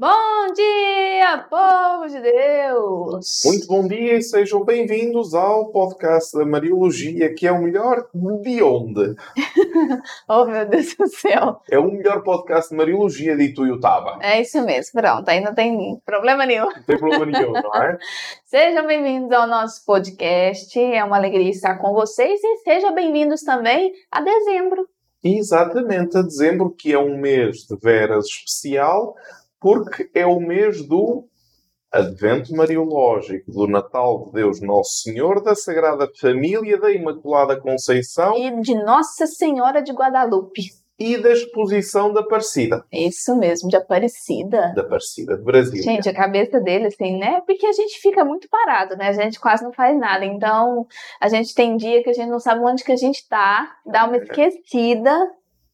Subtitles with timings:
[0.00, 3.42] Bom dia, povo de Deus!
[3.44, 8.08] Muito bom dia e sejam bem-vindos ao podcast da Mariologia, que é o melhor
[8.40, 9.14] de onde?
[10.26, 11.60] oh, meu Deus do céu!
[11.70, 14.18] É o melhor podcast de Mariologia de Ituiutaba.
[14.22, 16.64] É isso mesmo, pronto, aí não tem problema nenhum.
[16.64, 17.98] Não tem problema nenhum, não é?
[18.46, 23.92] Sejam bem-vindos ao nosso podcast, é uma alegria estar com vocês e sejam bem-vindos também
[24.10, 24.88] a dezembro.
[25.22, 29.14] Exatamente, a dezembro, que é um mês de veras especial,
[29.60, 31.28] porque é o mês do
[31.92, 38.60] Advento Mariológico, do Natal de Deus Nosso Senhor, da Sagrada Família, da Imaculada Conceição e
[38.60, 40.62] de Nossa Senhora de Guadalupe.
[40.98, 42.84] E da exposição da Aparecida.
[42.92, 44.72] Isso mesmo, de Aparecida.
[44.76, 45.82] Da Aparecida, de Brasil.
[45.82, 47.40] Gente, a cabeça dele, assim, né?
[47.46, 49.08] Porque a gente fica muito parado, né?
[49.08, 50.26] A gente quase não faz nada.
[50.26, 50.86] Então,
[51.18, 54.04] a gente tem dia que a gente não sabe onde que a gente tá, dá
[54.04, 54.22] uma é.
[54.22, 55.10] esquecida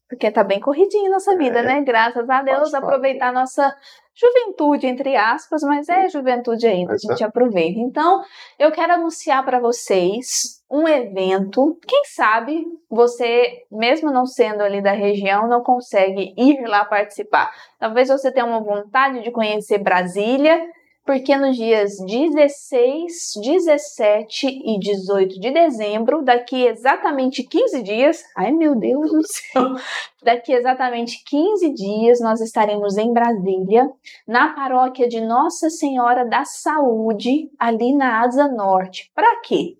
[0.09, 1.63] porque tá bem corridinho nossa vida, é.
[1.63, 1.81] né?
[1.81, 3.75] Graças a Deus, aproveitar nossa
[4.15, 7.79] juventude, entre aspas, mas é juventude ainda, a gente aproveita.
[7.79, 8.23] Então,
[8.57, 11.77] eu quero anunciar para vocês um evento.
[11.87, 17.51] Quem sabe você, mesmo não sendo ali da região, não consegue ir lá participar.
[17.79, 20.59] Talvez você tenha uma vontade de conhecer Brasília
[21.07, 28.75] porque nos dias 16, 17 e 18 de dezembro, daqui exatamente 15 dias, ai meu
[28.75, 29.75] Deus do céu,
[30.21, 33.89] daqui exatamente 15 dias nós estaremos em Brasília,
[34.27, 39.09] na paróquia de Nossa Senhora da Saúde, ali na Asa Norte.
[39.15, 39.77] Para quê?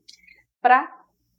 [0.61, 0.89] Para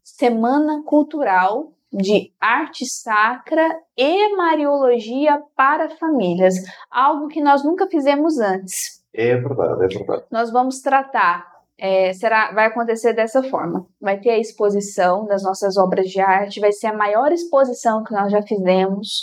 [0.04, 3.66] Semana Cultural de arte sacra
[3.96, 6.56] e mariologia para famílias,
[6.90, 8.97] algo que nós nunca fizemos antes.
[9.14, 10.24] É verdade, é verdade.
[10.30, 13.86] Nós vamos tratar é, será, vai acontecer dessa forma.
[14.00, 18.12] Vai ter a exposição das nossas obras de arte, vai ser a maior exposição que
[18.12, 19.20] nós já fizemos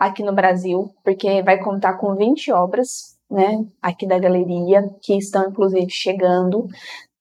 [0.00, 5.50] aqui no Brasil, porque vai contar com 20 obras, né, aqui da galeria, que estão
[5.50, 6.60] inclusive chegando.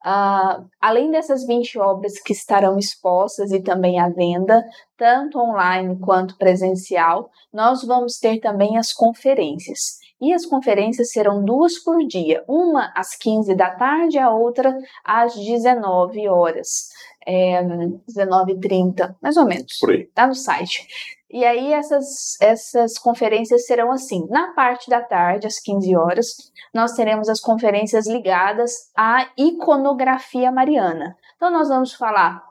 [0.05, 4.63] Uh, além dessas 20 obras que estarão expostas e também à venda,
[4.95, 9.97] tanto online quanto presencial, nós vamos ter também as conferências.
[10.19, 15.35] E as conferências serão duas por dia, uma às 15 da tarde, a outra às
[15.35, 16.89] 19 horas.
[17.25, 19.77] É, 19h30, mais ou menos.
[19.79, 20.05] Por aí.
[20.15, 20.87] Tá no site.
[21.29, 26.27] E aí essas, essas conferências serão assim, na parte da tarde, às 15 horas,
[26.73, 31.17] nós teremos as conferências ligadas à iconografia mariana.
[31.35, 32.46] Então nós vamos falar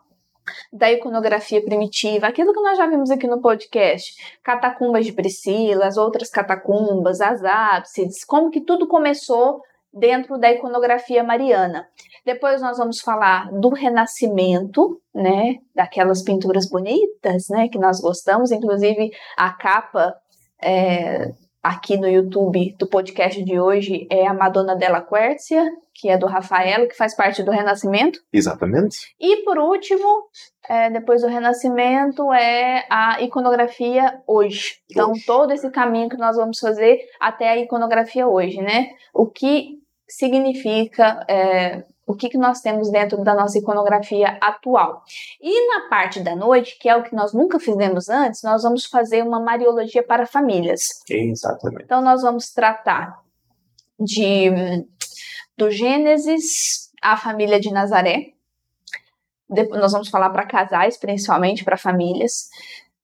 [0.72, 5.96] da iconografia primitiva, aquilo que nós já vimos aqui no podcast, catacumbas de Priscila, as
[5.96, 9.60] outras catacumbas, as ábsides, como que tudo começou
[9.92, 11.88] dentro da iconografia mariana.
[12.24, 19.10] Depois nós vamos falar do Renascimento, né, daquelas pinturas bonitas, né, que nós gostamos, inclusive
[19.36, 20.14] a capa
[20.62, 21.32] é,
[21.66, 26.26] aqui no YouTube do podcast de hoje é a Madonna della Quercia, que é do
[26.26, 28.20] Rafaelo, que faz parte do Renascimento.
[28.32, 29.12] Exatamente.
[29.18, 30.28] E por último,
[30.68, 34.76] é, depois do Renascimento, é a iconografia hoje.
[34.88, 35.24] Então, hoje.
[35.26, 38.90] todo esse caminho que nós vamos fazer até a iconografia hoje, né?
[39.12, 45.02] O que significa é, o que, que nós temos dentro da nossa iconografia atual.
[45.40, 48.86] E na parte da noite, que é o que nós nunca fizemos antes, nós vamos
[48.86, 50.88] fazer uma Mariologia para famílias.
[51.10, 51.82] Exatamente.
[51.82, 53.20] Então nós vamos tratar
[53.98, 54.50] de
[55.56, 58.34] do Gênesis à família de Nazaré.
[59.48, 62.48] Depois nós vamos falar para casais, principalmente para famílias.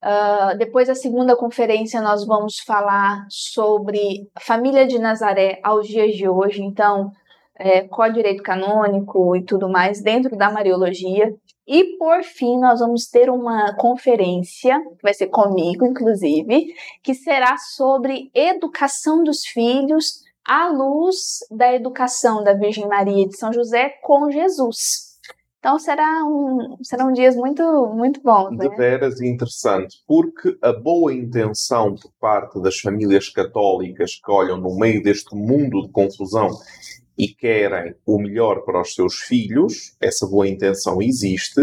[0.02, 6.28] Uh, depois da segunda conferência nós vamos falar sobre família de Nazaré aos dias de
[6.28, 6.62] hoje.
[6.62, 7.12] Então
[7.62, 11.34] é, direito canônico e tudo mais dentro da Mariologia.
[11.66, 17.56] E por fim, nós vamos ter uma conferência, que vai ser comigo, inclusive, que será
[17.56, 24.28] sobre educação dos filhos à luz da educação da Virgem Maria de São José com
[24.30, 25.12] Jesus.
[25.62, 27.62] Então será um, serão dias muito,
[27.94, 28.50] muito bons.
[28.56, 28.68] Né?
[28.76, 35.00] veras interessante, porque a boa intenção por parte das famílias católicas que olham no meio
[35.00, 36.48] deste mundo de confusão
[37.16, 41.60] e querem o melhor para os seus filhos, essa boa intenção existe,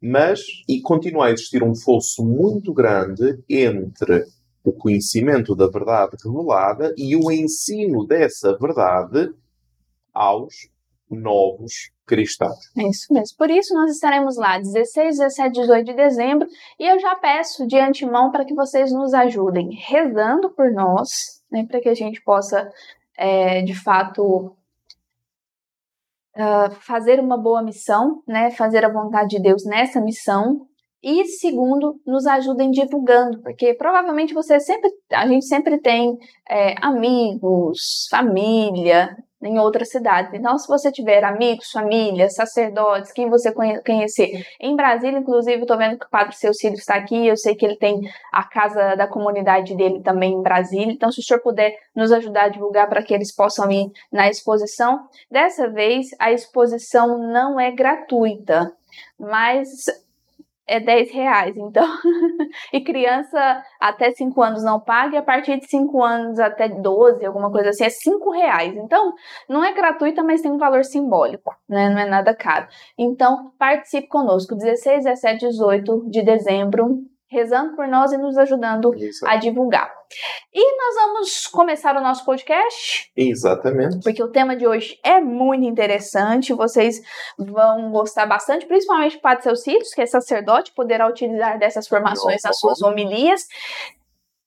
[0.00, 4.24] mas e continua a existir um fosso muito grande entre
[4.64, 9.32] o conhecimento da verdade revelada e o ensino dessa verdade
[10.12, 10.68] aos
[11.10, 12.70] novos cristãos.
[12.76, 13.36] É isso mesmo.
[13.36, 16.48] Por isso nós estaremos lá 16, 17, 18 de dezembro
[16.78, 21.66] e eu já peço de antemão para que vocês nos ajudem rezando por nós, né,
[21.66, 22.70] para que a gente possa
[23.16, 24.56] é, de fato
[26.38, 28.50] uh, fazer uma boa missão, né?
[28.52, 30.66] Fazer a vontade de Deus nessa missão
[31.02, 36.16] E segundo, nos ajudem divulgando, porque provavelmente você sempre, a gente sempre tem
[36.48, 40.32] é, amigos, família em outras cidades.
[40.34, 43.52] Então, se você tiver amigos, família, sacerdotes, quem você
[43.84, 47.64] conhecer em Brasília, inclusive, estou vendo que o Padre Cecílio está aqui, eu sei que
[47.64, 48.00] ele tem
[48.32, 50.92] a casa da comunidade dele também em Brasília.
[50.92, 54.28] Então, se o senhor puder nos ajudar a divulgar para que eles possam ir na
[54.28, 55.08] exposição.
[55.30, 58.72] Dessa vez, a exposição não é gratuita,
[59.18, 59.68] mas
[60.68, 61.84] é 10 reais, então.
[62.72, 67.24] e criança até 5 anos não paga, e a partir de 5 anos até 12,
[67.24, 68.76] alguma coisa assim, é 5 reais.
[68.76, 69.14] Então,
[69.48, 71.88] não é gratuita, mas tem um valor simbólico, né?
[71.88, 72.68] Não é nada caro.
[72.96, 79.26] Então, participe conosco, 16, 17, 18 de dezembro, rezando por nós e nos ajudando Isso.
[79.26, 79.92] a divulgar.
[80.52, 83.10] E nós vamos começar o nosso podcast.
[83.14, 84.00] Exatamente.
[84.02, 87.00] Porque o tema de hoje é muito interessante, vocês
[87.38, 92.58] vão gostar bastante, principalmente o Padre Celcílios, que é sacerdote, poderá utilizar dessas formações nas
[92.58, 93.46] suas homilias.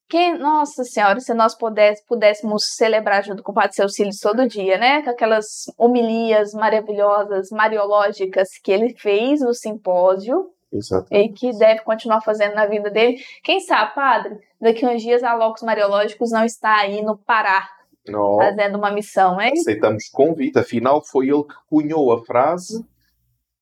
[0.09, 4.77] Que, nossa senhora, se nós pudéssemos, pudéssemos celebrar junto com o Padre Celcílios todo dia,
[4.77, 5.01] né?
[5.03, 5.45] Com aquelas
[5.77, 11.29] homilias maravilhosas, mariológicas que ele fez no simpósio Exatamente.
[11.29, 13.17] E que deve continuar fazendo na vida dele.
[13.43, 17.69] Quem sabe, padre, daqui uns dias a Locos Mariológicos não está aí no Pará
[18.07, 18.37] não.
[18.37, 19.53] fazendo uma missão, hein?
[19.53, 20.57] Aceitamos convite.
[20.57, 22.85] Afinal, foi ele que cunhou a frase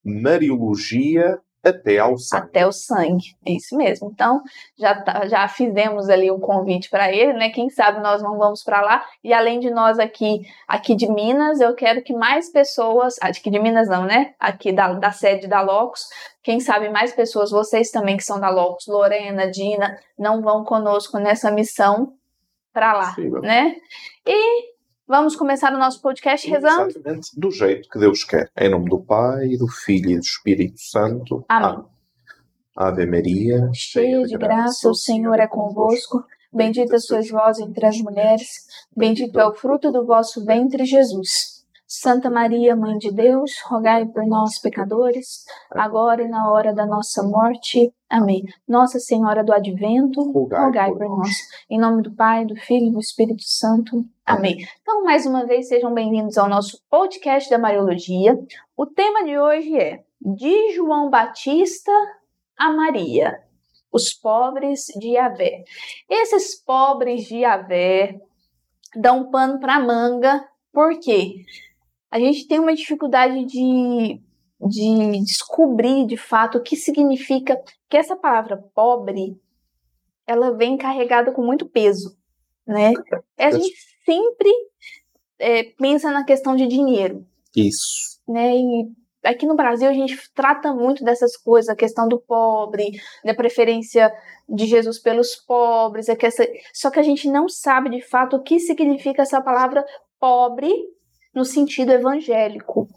[0.04, 2.46] Mariologia até ao sangue.
[2.46, 4.10] Até o sangue, é isso mesmo.
[4.12, 4.42] Então,
[4.78, 7.50] já, tá, já fizemos ali um convite para ele, né?
[7.50, 9.06] Quem sabe nós não vamos para lá.
[9.24, 13.60] E além de nós aqui, aqui de Minas, eu quero que mais pessoas, aqui de
[13.60, 14.34] Minas não, né?
[14.40, 16.08] Aqui da, da sede da Locus,
[16.42, 21.20] quem sabe mais pessoas, vocês também que são da Locus, Lorena, Dina, não vão conosco
[21.20, 22.14] nessa missão
[22.72, 23.76] para lá, Sim, né?
[24.26, 24.79] E
[25.10, 26.92] Vamos começar o nosso podcast rezando?
[26.92, 28.52] Exatamente do jeito que Deus quer.
[28.56, 31.44] Em nome do Pai, do Filho e do Espírito Santo.
[31.50, 31.84] Amém.
[32.78, 36.24] Ave Maria, cheia de graça, o Senhor é convosco.
[36.54, 41.59] Bendita sois vós entre as mulheres, bendito é o fruto do vosso ventre, Jesus.
[41.92, 47.24] Santa Maria, Mãe de Deus, rogai por nós, pecadores, agora e na hora da nossa
[47.24, 47.92] morte.
[48.08, 48.44] Amém.
[48.68, 51.32] Nossa Senhora do Advento, rogai, rogai por, nós.
[51.68, 54.06] Em nome do Pai, do Filho e do Espírito Santo.
[54.24, 54.54] Amém.
[54.54, 54.68] Amém.
[54.84, 58.40] Então, mais uma vez, sejam bem-vindos ao nosso podcast da Mariologia.
[58.78, 61.92] O tema de hoje é De João Batista
[62.56, 63.42] a Maria,
[63.92, 65.64] os pobres de Yahvé.
[66.08, 68.22] Esses pobres de Yahvé
[68.96, 71.46] dão pano para manga, por quê?
[72.12, 74.22] A gente tem uma dificuldade de,
[74.68, 79.40] de descobrir de fato o que significa que essa palavra pobre
[80.26, 82.16] ela vem carregada com muito peso,
[82.66, 82.94] né?
[83.38, 83.76] A gente
[84.06, 84.50] sempre
[85.40, 87.26] é, pensa na questão de dinheiro.
[87.56, 88.20] Isso.
[88.28, 88.58] Né?
[88.58, 88.92] E
[89.24, 92.92] aqui no Brasil a gente trata muito dessas coisas, a questão do pobre,
[93.24, 94.12] da preferência
[94.48, 96.48] de Jesus pelos pobres, é que essa...
[96.74, 99.84] só que a gente não sabe de fato o que significa essa palavra
[100.20, 100.72] pobre
[101.34, 102.88] no sentido evangélico.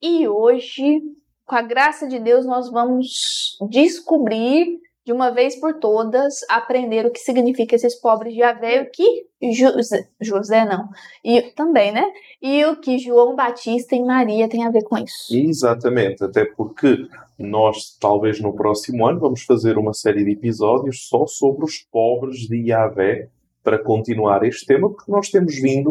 [0.00, 1.00] E hoje,
[1.46, 7.10] com a graça de Deus, nós vamos descobrir de uma vez por todas, aprender o
[7.10, 10.88] que significa esses pobres de Javé, o que José, José não,
[11.22, 12.10] e também, né?
[12.40, 15.26] E o que João Batista e Maria têm a ver com isso.
[15.30, 17.06] Exatamente, até porque
[17.38, 22.38] nós, talvez no próximo ano, vamos fazer uma série de episódios só sobre os pobres
[22.48, 23.28] de Yahvé,
[23.62, 25.90] para continuar este tema, porque nós temos vindo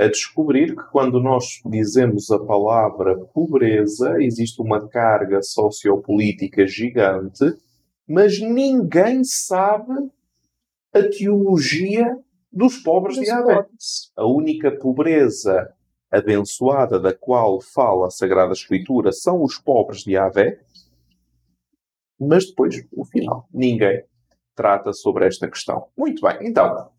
[0.00, 7.44] a descobrir que quando nós dizemos a palavra pobreza, existe uma carga sociopolítica gigante,
[8.08, 9.92] mas ninguém sabe
[10.94, 12.18] a teologia
[12.50, 13.66] dos pobres dos de Abel.
[14.16, 15.70] A única pobreza
[16.10, 20.60] abençoada da qual fala a Sagrada Escritura são os pobres de Avé,
[22.18, 24.02] mas depois, no final, ninguém
[24.54, 25.88] trata sobre esta questão.
[25.96, 26.90] Muito bem, então,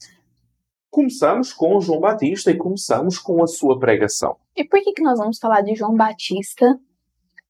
[0.91, 4.35] começamos com João Batista e começamos com a sua pregação.
[4.55, 6.77] E por que, que nós vamos falar de João Batista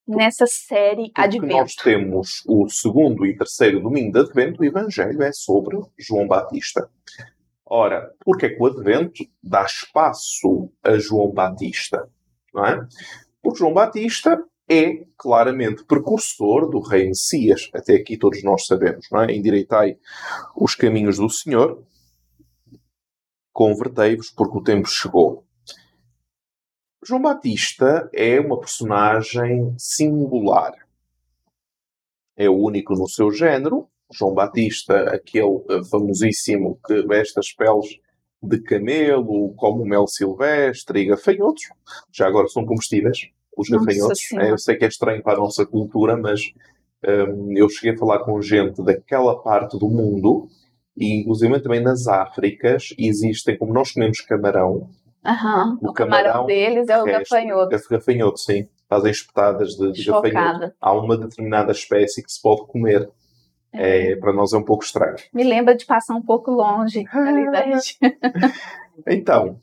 [0.08, 1.54] nessa série Porque Advento?
[1.58, 6.88] nós temos o segundo e terceiro domingo de Advento, o Evangelho é sobre João Batista.
[7.66, 12.08] Ora, porque é que o Advento dá espaço a João Batista?
[12.54, 12.88] Não é?
[13.42, 17.70] Porque João Batista é claramente precursor do rei Messias.
[17.74, 19.34] Até aqui todos nós sabemos, não é?
[19.34, 19.98] Endireitai
[20.56, 21.84] os caminhos do Senhor,
[23.52, 25.44] convertei-vos porque o tempo chegou.
[27.04, 30.74] João Batista é uma personagem singular.
[32.38, 33.88] É o único no seu género.
[34.14, 38.00] João Batista, aquele famosíssimo que veste as peles
[38.44, 41.64] de camelo, como mel silvestre e gafanhotos.
[42.12, 44.32] Já agora são comestíveis, os gafanhotos.
[44.34, 46.52] É, eu sei que é estranho para a nossa cultura, mas
[47.04, 50.48] Um, eu cheguei a falar com gente daquela parte do mundo,
[51.02, 54.88] e inclusive também nas Áfricas, existem, como nós comemos camarão,
[55.26, 57.76] Aham, o, camarão, deles é o resto, gafanhoto.
[57.76, 58.68] É gafanhoto, sim.
[58.88, 60.74] Fazem espetadas de, de gafanhoto.
[60.80, 63.10] Há uma determinada espécie que se pode comer.
[63.74, 65.16] É, para nós é um pouco estranho.
[65.34, 67.82] Me lembra de passar um pouco longe região.
[69.08, 69.60] Então,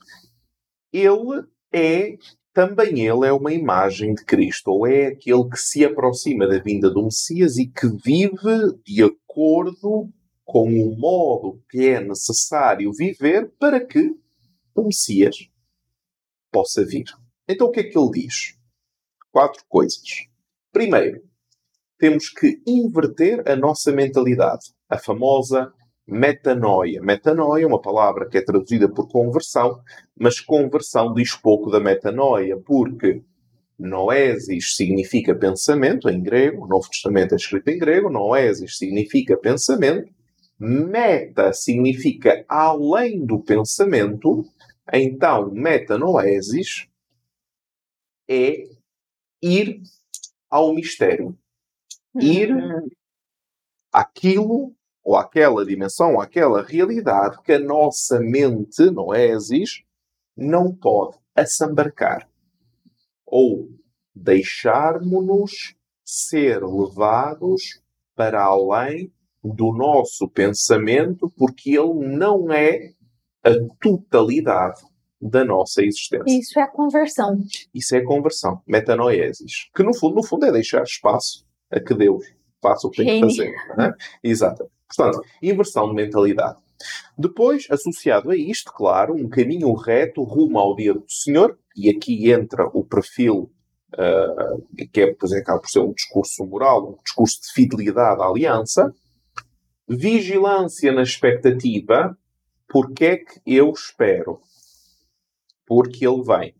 [0.92, 2.16] ele é,
[2.54, 6.88] também ele é uma imagem de Cristo, ou é aquele que se aproxima da vinda
[6.88, 10.08] do Messias e que vive de acordo
[10.48, 14.16] com o modo que é necessário viver para que
[14.74, 15.46] o Messias
[16.50, 17.04] possa vir.
[17.46, 18.56] Então o que é que ele diz?
[19.30, 20.00] Quatro coisas.
[20.72, 21.22] Primeiro,
[21.98, 24.72] temos que inverter a nossa mentalidade.
[24.88, 25.70] A famosa
[26.06, 27.02] metanoia.
[27.02, 29.82] Metanoia é uma palavra que é traduzida por conversão,
[30.18, 33.22] mas conversão diz pouco da metanoia, porque
[33.78, 40.10] noesis significa pensamento em grego, o Novo Testamento é escrito em grego, noesis significa pensamento,
[40.58, 44.44] meta significa além do pensamento,
[44.92, 46.88] então metanoesis
[48.28, 48.68] é
[49.42, 49.80] ir
[50.50, 51.38] ao mistério.
[52.20, 52.50] Ir
[53.92, 54.74] àquilo
[55.04, 59.82] ou àquela dimensão, àquela realidade que a nossa mente, noesis,
[60.36, 62.28] não pode assambarcar.
[63.24, 63.70] Ou
[64.14, 65.74] deixarmos-nos
[66.04, 67.80] ser levados
[68.14, 69.12] para além
[69.54, 72.90] do nosso pensamento, porque ele não é
[73.44, 73.50] a
[73.80, 74.80] totalidade
[75.20, 76.24] da nossa existência.
[76.26, 77.38] Isso é a conversão.
[77.74, 81.94] Isso é a conversão, metanoesis, que no fundo, no fundo é deixar espaço a que
[81.94, 82.24] Deus
[82.62, 83.54] faça o que tem que fazer.
[83.76, 83.94] Não é?
[84.22, 84.70] Exato.
[84.88, 86.58] Portanto, inversão de mentalidade.
[87.16, 92.30] Depois, associado a isto, claro, um caminho reto rumo ao dia do Senhor, e aqui
[92.30, 93.50] entra o perfil
[93.94, 98.22] uh, que é, por exemplo, acaba por ser um discurso moral, um discurso de fidelidade
[98.22, 98.94] à aliança,
[99.88, 102.16] vigilância na expectativa,
[102.68, 104.40] porque é que eu espero?
[105.66, 106.54] Porque ele vem.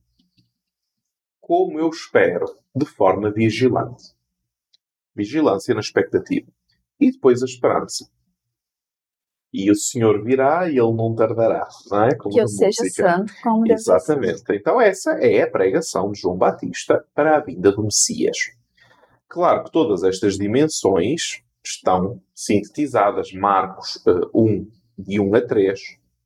[1.41, 2.47] Como eu espero?
[2.75, 4.15] De forma vigilante.
[5.15, 6.51] Vigilância na expectativa.
[6.99, 8.09] E depois a esperança.
[9.53, 12.15] E o Senhor virá e ele não tardará, não é?
[12.15, 14.45] Como que eu seja santo, como Exatamente.
[14.51, 18.37] Então essa é a pregação de João Batista para a vinda do Messias.
[19.27, 23.33] Claro que todas estas dimensões estão sintetizadas.
[23.33, 25.81] Marcos uh, 1, de 1 a 3.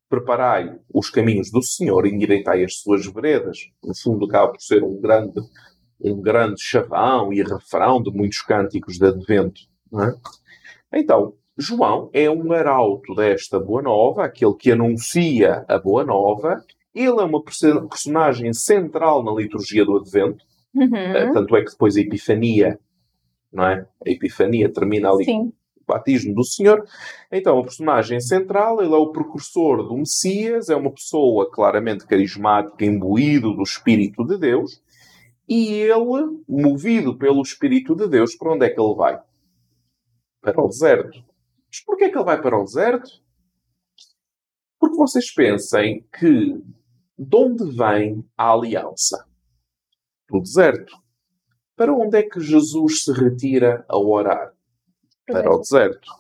[0.09, 3.59] Preparai os caminhos do Senhor, endireitai as suas veredas.
[3.83, 5.41] No fundo, acaba por ser um grande,
[6.01, 9.63] um grande chavão e refrão de muitos cânticos de advento.
[9.95, 10.99] É?
[11.01, 16.63] Então, João é um arauto desta Boa Nova, aquele que anuncia a Boa Nova.
[16.95, 20.45] Ele é uma personagem central na liturgia do Advento.
[20.75, 20.87] Uhum.
[20.87, 22.79] Uh, tanto é que depois a Epifania,
[23.53, 23.87] não é?
[24.07, 25.53] A Epifania termina ali Sim.
[25.77, 26.85] o batismo do Senhor.
[27.31, 32.85] Então, a personagem central, ele é o precursor do Messias, é uma pessoa claramente carismática,
[32.85, 34.83] imbuído do Espírito de Deus.
[35.49, 39.21] E ele, movido pelo Espírito de Deus, para onde é que ele vai?
[40.41, 41.23] Para o deserto.
[41.69, 43.23] Mas porquê é que ele vai para o deserto?
[44.79, 46.61] Porque vocês pensem que
[47.19, 49.27] de onde vem a aliança?
[50.29, 51.02] Do deserto.
[51.83, 54.53] Para onde é que Jesus se retira a orar?
[55.27, 56.13] Para o deserto.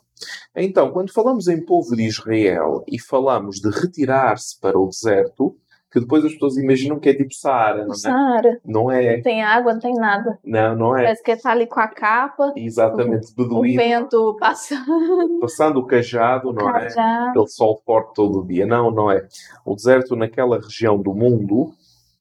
[0.57, 5.57] Então, quando falamos em povo de Israel e falamos de retirar-se para o deserto,
[5.88, 7.97] que depois as pessoas imaginam que é tipo Saara, não é?
[7.97, 8.61] Saara.
[8.64, 9.16] Não é.
[9.19, 10.37] Não tem água, não tem nada.
[10.45, 11.04] Não, não é.
[11.04, 12.52] Parece que está ali com a capa.
[12.57, 13.81] Exatamente, o, beduíno.
[13.81, 15.38] O vento passando.
[15.40, 16.99] Passando o cajado, não cajado.
[16.99, 17.31] é?
[17.31, 18.66] Aquele sol forte todo o dia.
[18.66, 19.28] Não, não é.
[19.64, 21.71] O deserto naquela região do mundo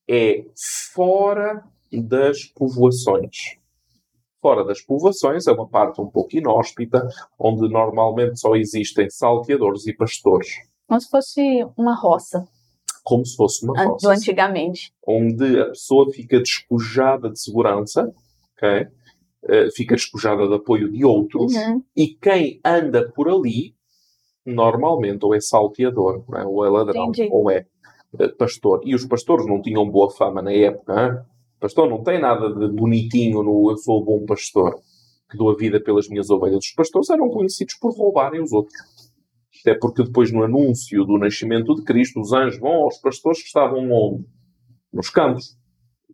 [0.07, 0.45] é
[0.93, 1.63] fora
[2.00, 3.57] das povoações.
[4.39, 7.07] Fora das povoações é uma parte um pouco inóspita,
[7.39, 10.50] onde normalmente só existem salteadores e pastores.
[10.88, 11.41] Como se fosse
[11.77, 12.48] uma roça
[13.03, 14.07] como se fosse uma roça.
[14.07, 14.93] Do antigamente.
[15.05, 18.13] Onde a pessoa fica despojada de segurança,
[18.55, 18.88] okay?
[19.43, 21.83] Uh, fica despojada de apoio de outros, uhum.
[21.95, 23.74] e quem anda por ali,
[24.45, 26.45] normalmente, ou é salteador, é?
[26.45, 27.29] ou é ladrão, Entendi.
[27.31, 27.65] ou é
[28.13, 28.81] uh, pastor.
[28.86, 31.25] E os pastores não tinham boa fama na época.
[31.61, 34.73] Pastor não tem nada de bonitinho no eu sou bom pastor,
[35.29, 36.65] que dou a vida pelas minhas ovelhas.
[36.65, 38.75] Os pastores eram conhecidos por roubarem os outros.
[39.61, 43.45] Até porque depois no anúncio do nascimento de Cristo, os anjos vão aos pastores que
[43.45, 44.25] estavam onde?
[44.91, 45.55] Nos campos.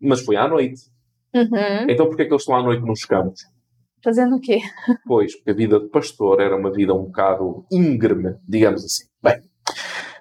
[0.02, 0.82] Mas foi à noite.
[1.34, 1.88] Uhum.
[1.88, 3.40] Então porquê é que eles estão à noite nos campos?
[4.04, 4.60] Fazendo o quê?
[5.06, 9.06] Pois, porque a vida de pastor era uma vida um bocado íngreme, digamos assim.
[9.22, 9.40] Bem,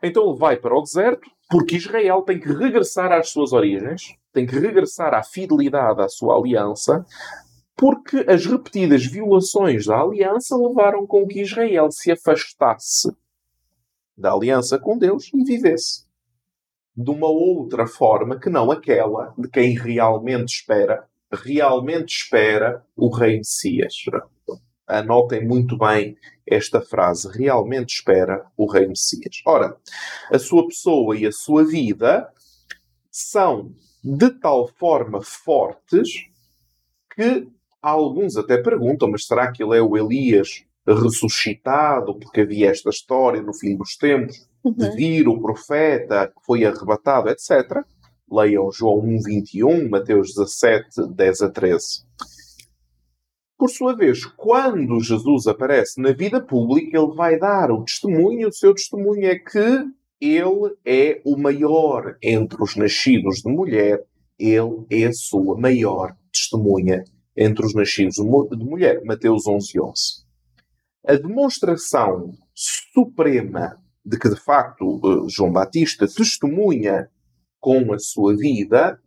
[0.01, 4.45] então ele vai para o deserto, porque Israel tem que regressar às suas origens, tem
[4.45, 7.03] que regressar à fidelidade à sua aliança,
[7.75, 13.11] porque as repetidas violações da aliança levaram com que Israel se afastasse
[14.15, 16.05] da aliança com Deus e vivesse
[16.95, 23.37] de uma outra forma que não aquela de quem realmente espera, realmente espera o Rei
[23.37, 23.95] Messias.
[24.85, 26.15] Anotem muito bem
[26.45, 27.27] esta frase.
[27.35, 29.41] Realmente espera o Rei Messias.
[29.45, 29.75] Ora,
[30.31, 32.31] a sua pessoa e a sua vida
[33.11, 36.09] são de tal forma fortes
[37.13, 37.47] que
[37.81, 42.17] alguns até perguntam, mas será que ele é o Elias ressuscitado?
[42.17, 44.73] Porque havia esta história no fim dos tempos uhum.
[44.73, 47.83] de vir o profeta que foi arrebatado, etc.
[48.31, 51.85] Leiam João 1, 21, Mateus 17, 10 a 13.
[53.57, 58.53] Por sua vez, quando Jesus aparece na vida pública, ele vai dar o testemunho, o
[58.53, 59.83] seu testemunho é que
[60.19, 64.03] ele é o maior entre os nascidos de mulher,
[64.39, 67.03] ele é a sua maior testemunha
[67.35, 69.01] entre os nascidos de mulher.
[69.03, 69.93] Mateus 11, 11.
[71.07, 77.09] A demonstração suprema de que, de facto, eh, João Batista testemunha
[77.59, 78.99] com a sua vida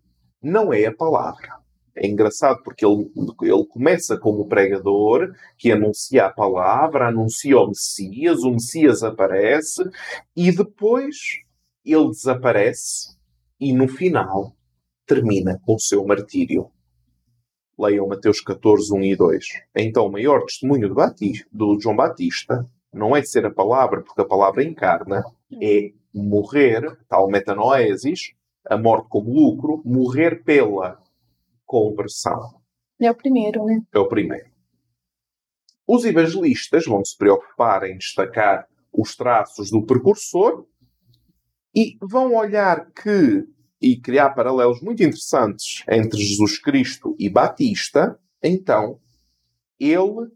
[0.42, 1.59] não é a palavra.
[2.02, 8.42] É engraçado porque ele, ele começa como pregador que anuncia a palavra, anuncia o Messias,
[8.42, 9.82] o Messias aparece
[10.34, 11.42] e depois
[11.84, 13.18] ele desaparece
[13.60, 14.56] e no final
[15.06, 16.70] termina com o seu martírio.
[17.78, 19.46] Leiam Mateus 14, 1 e 2.
[19.76, 24.22] Então, o maior testemunho do, Batista, do João Batista não é ser a palavra, porque
[24.22, 25.22] a palavra encarna,
[25.60, 28.32] é morrer, tal metanoesis,
[28.66, 30.98] a morte como lucro, morrer pela
[31.70, 32.60] conversão.
[33.00, 33.80] É o primeiro, né?
[33.94, 34.50] É o primeiro.
[35.86, 40.66] Os evangelistas vão se preocupar em destacar os traços do precursor
[41.72, 43.46] e vão olhar que
[43.80, 49.00] e criar paralelos muito interessantes entre Jesus Cristo e Batista, então
[49.78, 50.28] ele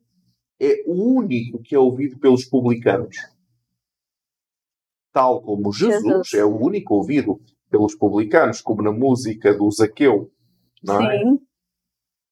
[0.61, 3.17] é o único que é ouvido pelos publicanos.
[5.13, 6.35] Tal como Jesus, Jesus.
[6.35, 7.39] é o único ouvido
[7.69, 10.31] pelos publicanos, como na música do Zaqueu.
[10.85, 11.19] Não é?
[11.19, 11.41] Sim.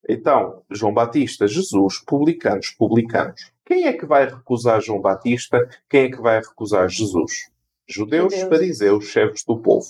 [0.08, 3.52] Então, João Batista, Jesus, publicanos, publicanos.
[3.64, 5.58] Quem é que vai recusar João Batista?
[5.88, 7.50] Quem é que vai recusar Jesus?
[7.88, 8.48] Judeus, Judeus.
[8.48, 9.86] fariseus, chefes do povo.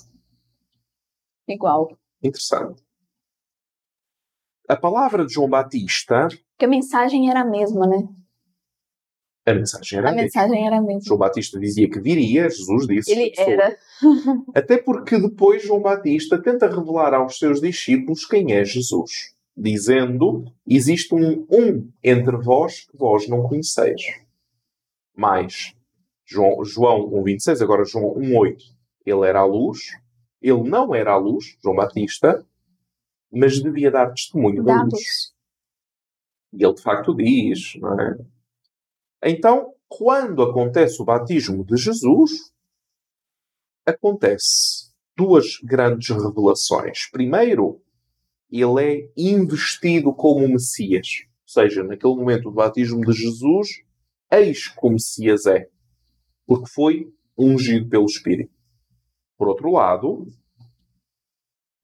[1.48, 1.96] Igual.
[2.22, 2.83] Interessante.
[4.68, 6.29] A palavra de João Batista.
[6.59, 8.09] Que a mensagem era a mesma, né?
[9.44, 11.00] A mensagem era a, a mensagem era a mesma.
[11.05, 13.11] João Batista dizia que viria, Jesus disse.
[13.11, 13.76] Ele era.
[14.55, 21.12] Até porque depois João Batista tenta revelar aos seus discípulos quem é Jesus, dizendo: existe
[21.12, 24.02] um, um entre vós que vós não conheceis.
[25.14, 25.74] Mais,
[26.24, 28.57] João, João 1,26, agora João 1,8.
[29.05, 29.81] Ele era a luz,
[30.40, 32.46] ele não era a luz, João Batista,
[33.31, 35.33] mas devia dar testemunho da luz.
[36.52, 38.18] E ele de facto diz, não é?
[39.23, 42.53] Então, quando acontece o batismo de Jesus,
[43.87, 47.11] acontece duas grandes revelações.
[47.11, 47.81] Primeiro,
[48.51, 51.07] ele é investido como Messias.
[51.43, 53.69] Ou seja, naquele momento do batismo de Jesus,
[54.31, 55.69] eis como Messias é.
[56.47, 58.53] Porque foi ungido pelo Espírito.
[59.39, 60.27] Por outro lado,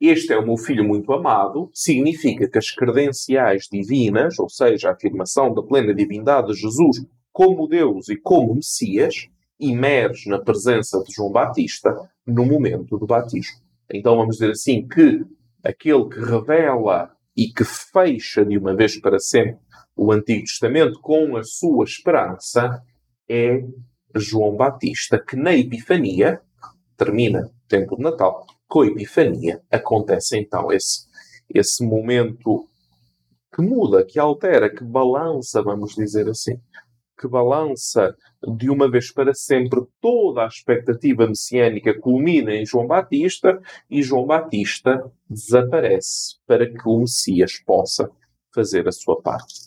[0.01, 4.93] este é o meu filho muito amado, significa que as credenciais divinas, ou seja, a
[4.93, 6.99] afirmação da plena divindade de Jesus
[7.39, 9.29] como Deus e como Messias,
[9.61, 11.97] emerge na presença de João Batista
[12.27, 13.61] no momento do batismo.
[13.95, 15.25] Então vamos dizer assim que
[15.63, 19.57] aquele que revela e que fecha de uma vez para sempre
[19.95, 22.83] o Antigo Testamento com a sua esperança
[23.31, 23.65] é
[24.17, 26.41] João Batista, que na Epifania,
[26.97, 31.07] termina o tempo de Natal, com a Epifania acontece então esse,
[31.55, 32.69] esse momento
[33.55, 36.61] que muda, que altera, que balança, vamos dizer assim,
[37.19, 38.15] que balança
[38.57, 44.25] de uma vez para sempre toda a expectativa messiânica culmina em João Batista e João
[44.25, 48.09] Batista desaparece para que o Messias possa
[48.55, 49.67] fazer a sua parte.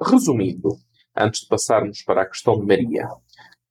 [0.00, 0.76] Resumindo,
[1.16, 3.08] antes de passarmos para a questão de Maria,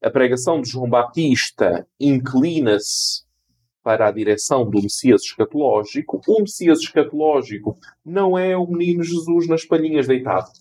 [0.03, 3.23] a pregação de João Batista inclina-se
[3.83, 6.21] para a direção do Messias escatológico.
[6.27, 10.51] O Messias escatológico não é o menino Jesus nas palhinhas deitado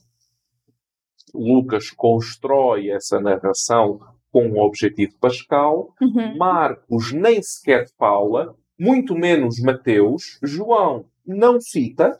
[1.34, 4.00] Lucas constrói essa narração
[4.32, 5.94] com um objetivo pascal.
[6.00, 6.36] Uhum.
[6.36, 10.38] Marcos nem sequer fala, muito menos Mateus.
[10.42, 12.16] João não cita,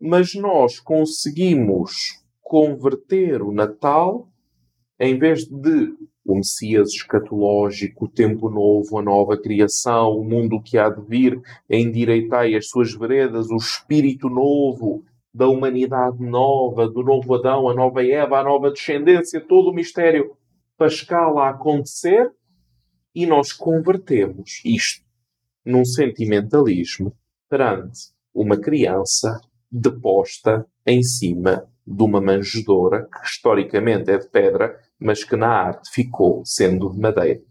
[0.00, 4.28] mas nós conseguimos converter o Natal
[5.00, 10.78] em vez de o Messias escatológico, o tempo novo, a nova criação, o mundo que
[10.78, 15.04] há de vir, endireitai as suas veredas, o Espírito novo,
[15.34, 20.36] da humanidade nova, do novo Adão, a nova Eva, a nova descendência, todo o mistério
[20.78, 22.30] pascal a acontecer
[23.12, 25.04] e nós convertemos isto
[25.64, 27.16] num sentimentalismo
[27.48, 35.24] perante uma criança deposta em cima de uma manjedoura que historicamente é de pedra, mas
[35.24, 37.42] que na arte ficou sendo de madeira.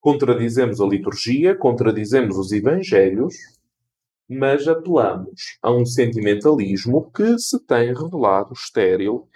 [0.00, 3.34] Contradizemos a liturgia, contradizemos os evangelhos,
[4.28, 9.28] mas apelamos a um sentimentalismo que se tem revelado estéril,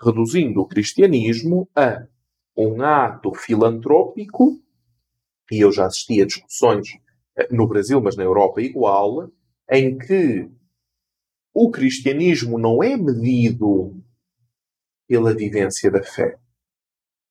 [0.00, 2.06] reduzindo o cristianismo a
[2.56, 4.60] um ato filantrópico,
[5.50, 6.88] e eu já assisti a discussões
[7.36, 9.30] eh, no Brasil, mas na Europa igual,
[9.70, 10.50] em que
[11.54, 14.00] o cristianismo não é medido
[15.08, 16.38] pela vivência da fé.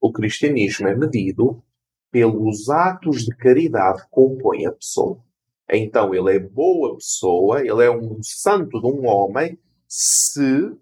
[0.02, 1.64] O cristianismo é medido
[2.12, 5.24] pelos atos de caridade que compõem a pessoa.
[5.70, 10.78] Então ele é boa pessoa, ele é um santo de um homem se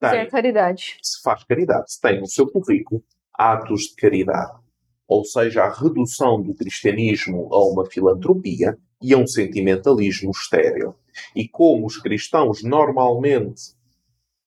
[0.00, 0.96] tem, caridade.
[1.02, 4.58] Se faz caridade, se tem no seu currículo atos de caridade.
[5.06, 10.94] Ou seja, a redução do cristianismo a uma filantropia e a um sentimentalismo estéril.
[11.34, 13.74] E como os cristãos normalmente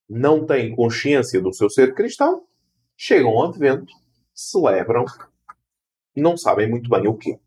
[0.09, 2.45] não têm consciência do seu ser cristão,
[2.95, 3.91] chegam ao advento,
[4.33, 5.05] celebram,
[6.15, 7.37] não sabem muito bem o quê.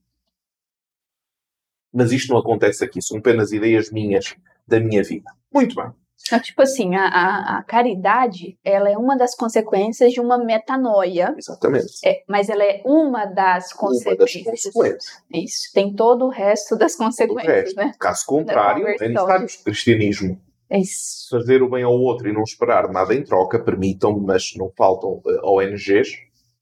[1.92, 5.30] Mas isto não acontece aqui, são apenas ideias minhas da minha vida.
[5.52, 5.90] Muito bem.
[6.26, 11.34] Então, tipo assim, a, a, a, caridade, ela é uma das consequências de uma metanoia.
[11.36, 11.92] Exatamente.
[12.04, 14.42] É, mas ela é uma das consequências.
[14.44, 15.22] Uma das consequências.
[15.32, 15.72] Isso.
[15.72, 17.76] Tem todo o resto das consequências, resto.
[17.76, 17.92] né?
[17.98, 20.40] Caso contrário, é necessário o cristianismo.
[20.70, 21.28] Isso.
[21.30, 25.20] Fazer o bem ao outro e não esperar nada em troca, permitam, mas não faltam
[25.24, 26.08] uh, eh, ONGs,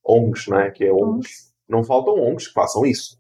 [0.05, 0.71] ONGs, não é?
[0.71, 1.55] Que é ONGs.
[1.67, 3.19] Não faltam ONGs que façam isso.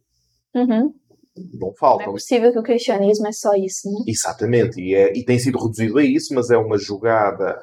[0.54, 0.92] Uhum
[1.36, 2.06] não faltam.
[2.06, 4.04] Não é possível que o cristianismo é só isso, né?
[4.06, 7.60] Exatamente, e, é, e tem sido reduzido a isso, mas é uma jogada,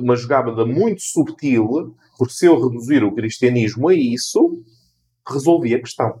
[0.00, 4.62] uma jogada muito subtil, porque se eu reduzir o cristianismo a isso,
[5.26, 6.20] resolvi a questão.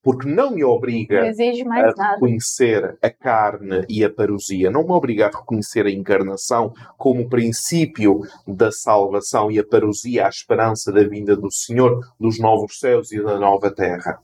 [0.00, 5.38] Porque não me obriga a reconhecer a carne e a parousia, não me obriga a
[5.38, 11.52] reconhecer a encarnação como princípio da salvação e a parousia, a esperança da vinda do
[11.52, 14.18] Senhor, dos novos céus e da nova terra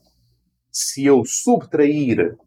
[0.75, 2.37] se eu subtrair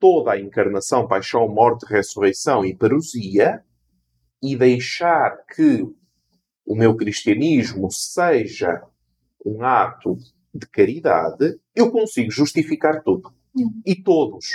[0.00, 3.62] toda a encarnação, paixão, morte, ressurreição e parousia
[4.42, 5.84] e deixar que
[6.66, 8.82] o meu cristianismo seja
[9.46, 10.16] um ato
[10.52, 13.32] de caridade, eu consigo justificar tudo.
[13.56, 13.80] Uhum.
[13.86, 14.46] E todos.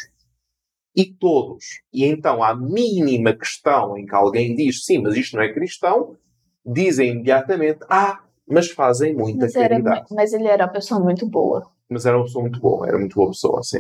[0.94, 1.82] E todos.
[1.94, 6.18] E então, a mínima questão em que alguém diz sim, mas isto não é cristão,
[6.66, 10.00] dizem imediatamente ah, mas fazem muita mas caridade.
[10.00, 12.98] Era, mas ele era uma pessoa muito boa mas era uma pessoa muito boa, era
[12.98, 13.80] muito boa pessoa, assim.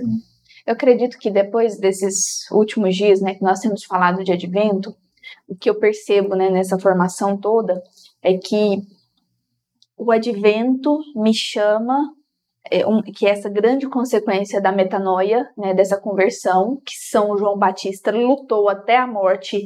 [0.66, 4.96] Eu acredito que depois desses últimos dias, né, que nós temos falado de advento,
[5.48, 7.82] o que eu percebo, né, nessa formação toda
[8.22, 8.82] é que
[9.98, 12.14] o advento me chama
[12.72, 17.58] é, um, que é essa grande consequência da metanoia, né, dessa conversão, que São João
[17.58, 19.66] Batista lutou até a morte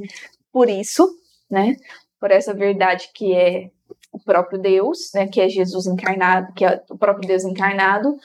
[0.51, 1.07] por isso,
[1.49, 1.75] né,
[2.19, 3.69] por essa verdade que é
[4.13, 8.15] o próprio Deus, né, que é Jesus encarnado, que é o próprio Deus encarnado,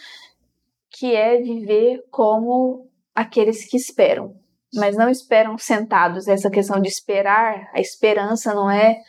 [0.91, 4.37] que é viver como aqueles que esperam,
[4.75, 6.29] mas não esperam sentados.
[6.29, 9.01] Essa questão de esperar, a esperança não é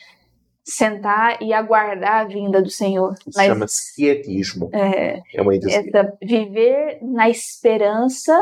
[0.63, 3.13] sentar e aguardar a vinda do Senhor.
[3.35, 4.69] Mas Chama-se quietismo.
[4.73, 8.33] É, é uma essa, viver na esperança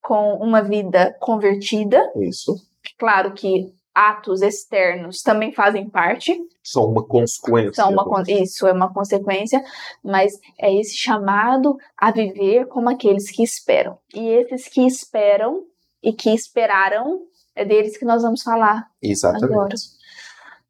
[0.00, 2.10] com uma vida convertida.
[2.16, 2.54] Isso.
[2.98, 6.38] Claro que atos externos também fazem parte.
[6.62, 7.74] São uma consequência.
[7.74, 9.62] São uma, isso é uma consequência,
[10.02, 13.98] mas é esse chamado a viver como aqueles que esperam.
[14.14, 15.64] E esses que esperam
[16.02, 17.22] e que esperaram,
[17.54, 18.88] é deles que nós vamos falar.
[19.00, 19.52] Exatamente.
[19.52, 19.74] Agora.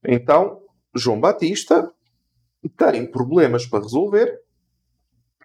[0.06, 0.60] Então,
[0.94, 1.90] João Batista
[2.76, 4.40] tem problemas para resolver,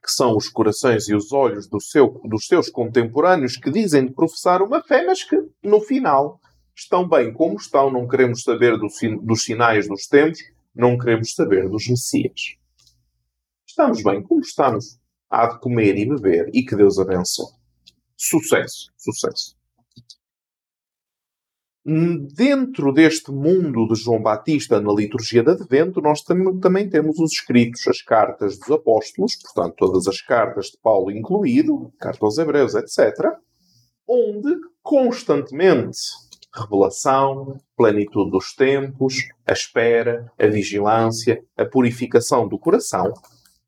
[0.03, 4.13] que são os corações e os olhos do seu, dos seus contemporâneos que dizem de
[4.13, 6.39] professar uma fé, mas que no final
[6.77, 8.87] estão bem como estão, não queremos saber do,
[9.23, 10.39] dos sinais dos tempos,
[10.75, 12.55] não queremos saber dos Messias.
[13.65, 14.99] Estamos bem como estamos.
[15.29, 17.51] Há de comer e beber e que Deus abençoe.
[18.15, 19.57] Sucesso, sucesso.
[22.35, 27.31] Dentro deste mundo de João Batista na liturgia de Advento, nós tam também temos os
[27.31, 32.75] escritos, as cartas dos apóstolos, portanto, todas as cartas de Paulo incluído, carta aos Hebreus,
[32.75, 33.33] etc.,
[34.07, 35.97] onde constantemente
[36.59, 39.15] revelação, plenitude dos tempos,
[39.45, 43.13] a espera, a vigilância, a purificação do coração,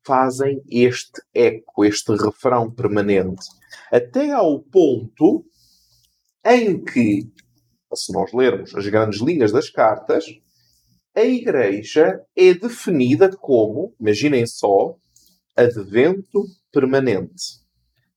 [0.04, 3.44] fazem este eco, este refrão permanente.
[3.92, 5.44] Até ao ponto
[6.44, 7.30] em que,
[7.94, 10.24] se nós lermos as grandes linhas das cartas,
[11.14, 14.96] a Igreja é definida como, imaginem só,
[15.56, 17.60] advento permanente.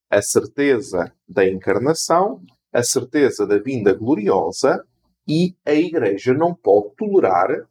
[0.09, 2.41] A certeza da encarnação,
[2.73, 4.85] a certeza da vinda gloriosa
[5.27, 7.69] e a Igreja não pode tolerar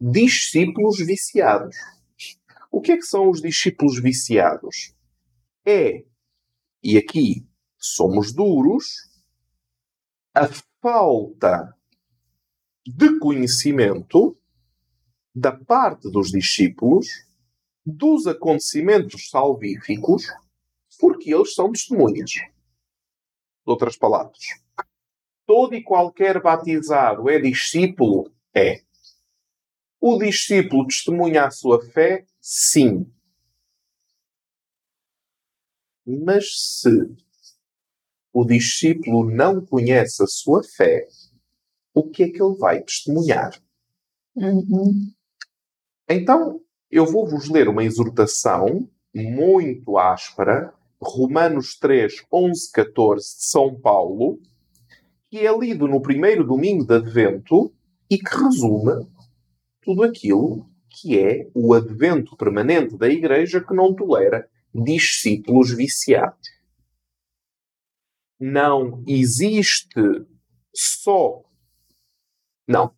[0.00, 1.76] discípulos viciados.
[2.70, 4.94] O que é que são os discípulos viciados?
[5.66, 6.04] É,
[6.82, 7.44] e aqui
[7.76, 8.84] somos duros,
[10.32, 10.48] a
[10.80, 11.74] falta
[12.86, 14.36] de conhecimento
[15.34, 17.06] da parte dos discípulos
[17.84, 20.26] dos acontecimentos salvíficos
[20.98, 22.30] porque eles são testemunhas.
[23.64, 24.38] De outras palavras,
[25.46, 28.32] todo e qualquer batizado é discípulo?
[28.54, 28.82] É.
[30.00, 32.24] O discípulo testemunha a sua fé?
[32.40, 33.12] Sim.
[36.06, 37.14] Mas se
[38.32, 41.06] o discípulo não conhece a sua fé,
[41.92, 43.60] o que é que ele vai testemunhar?
[44.36, 45.12] Uhum.
[46.08, 53.80] Então, eu vou vos ler uma exortação muito áspera, Romanos 3, 11, 14, de São
[53.80, 54.38] Paulo,
[55.30, 57.72] que é lido no primeiro domingo de Advento
[58.10, 59.06] e que resume
[59.80, 66.48] tudo aquilo que é o advento permanente da Igreja que não tolera discípulos viciados.
[68.38, 70.00] Não existe
[70.74, 71.42] só.
[72.66, 72.94] Não.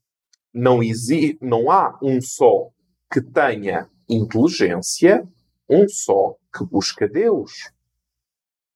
[0.52, 2.70] Não, existe, não há um só
[3.10, 5.26] que tenha inteligência,
[5.68, 7.72] um só que busca Deus.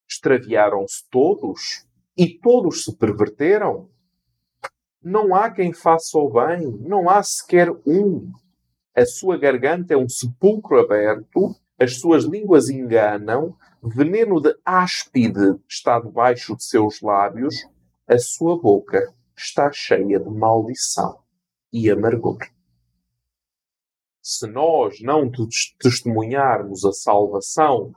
[0.09, 1.85] Extraviaram-se todos
[2.17, 3.89] e todos se perverteram.
[5.03, 8.31] Não há quem faça o bem, não há sequer um.
[8.95, 15.99] A sua garganta é um sepulcro aberto, as suas línguas enganam, veneno de áspide está
[15.99, 17.55] debaixo de seus lábios,
[18.07, 21.19] a sua boca está cheia de maldição
[21.71, 22.47] e amargura
[24.29, 25.31] se nós não
[25.79, 27.93] testemunharmos a salvação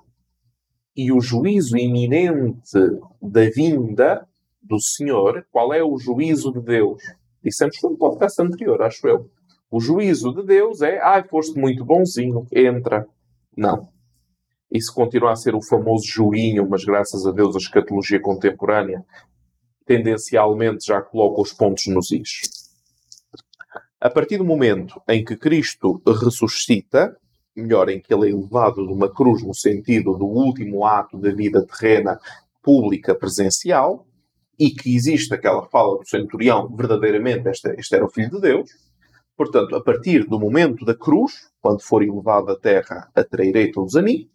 [1.03, 2.79] e o juízo iminente
[3.23, 4.29] da vinda
[4.63, 7.03] do Senhor, qual é o juízo de Deus?
[7.43, 9.31] Dissemos no podcast anterior, acho eu.
[9.71, 13.07] O juízo de Deus é, ai, foste muito bonzinho, entra.
[13.57, 13.89] Não.
[14.71, 19.03] Isso continua a ser o famoso joinho, mas graças a Deus a escatologia contemporânea
[19.87, 22.43] tendencialmente já coloca os pontos nos is.
[23.99, 27.17] A partir do momento em que Cristo ressuscita,
[27.57, 31.33] melhor, em que ele é elevado de uma cruz no sentido do último ato da
[31.33, 32.19] vida terrena
[32.63, 34.07] pública presencial,
[34.59, 38.71] e que existe aquela fala do centurião, verdadeiramente este, este era o Filho de Deus,
[39.35, 44.03] portanto, a partir do momento da cruz, quando for elevado à terra, atrairei todos a
[44.03, 44.31] mim,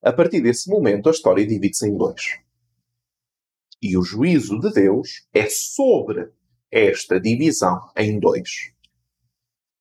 [0.00, 2.38] a partir desse momento a história divide-se em dois.
[3.82, 6.30] E o juízo de Deus é sobre
[6.70, 8.72] esta divisão em dois.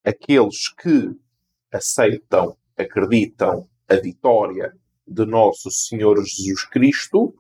[0.04, 1.16] Aqueles que
[1.76, 4.74] aceitam, acreditam a vitória
[5.08, 7.36] de nosso Senhor Jesus Cristo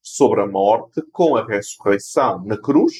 [0.00, 2.94] sobre a morte com a ressurreição na cruz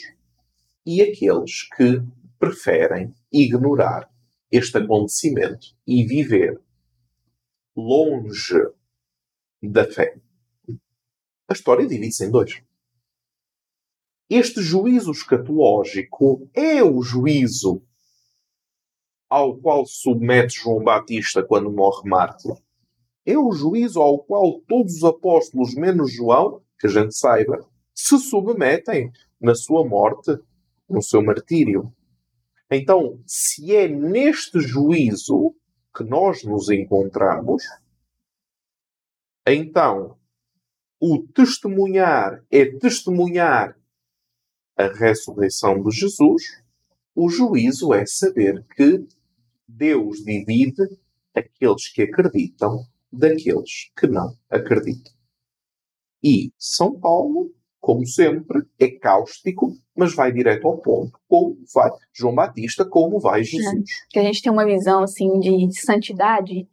[0.85, 2.03] e aqueles que
[2.39, 4.11] preferem ignorar
[4.51, 6.61] este acontecimento e viver
[7.77, 8.59] longe
[9.63, 10.19] da fé.
[11.49, 12.63] A história divide-se em dois.
[14.29, 17.83] Este juízo escatológico é o juízo
[19.35, 22.53] ao qual submete João Batista quando morre mártir.
[23.27, 27.59] É o juízo ao qual todos os apóstolos, menos João, que a gente saiba,
[27.93, 30.39] se submetem na sua morte,
[30.89, 31.93] no seu martírio.
[32.71, 35.53] Então, se é neste juízo
[35.93, 37.65] que nós nos encontramos,
[39.45, 40.17] então
[41.01, 43.77] o testemunhar é testemunhar
[44.77, 46.63] a ressurreição de Jesus,
[47.17, 49.05] o juízo é saber que
[49.67, 50.83] Deus divide
[51.35, 55.13] aqueles que acreditam daqueles que não acreditam.
[56.23, 62.35] E São Paulo, como sempre, é cáustico, mas vai direto ao ponto, como vai João
[62.35, 63.75] Batista, como vai Jesus.
[63.75, 66.67] É, que a gente tem uma visão assim de santidade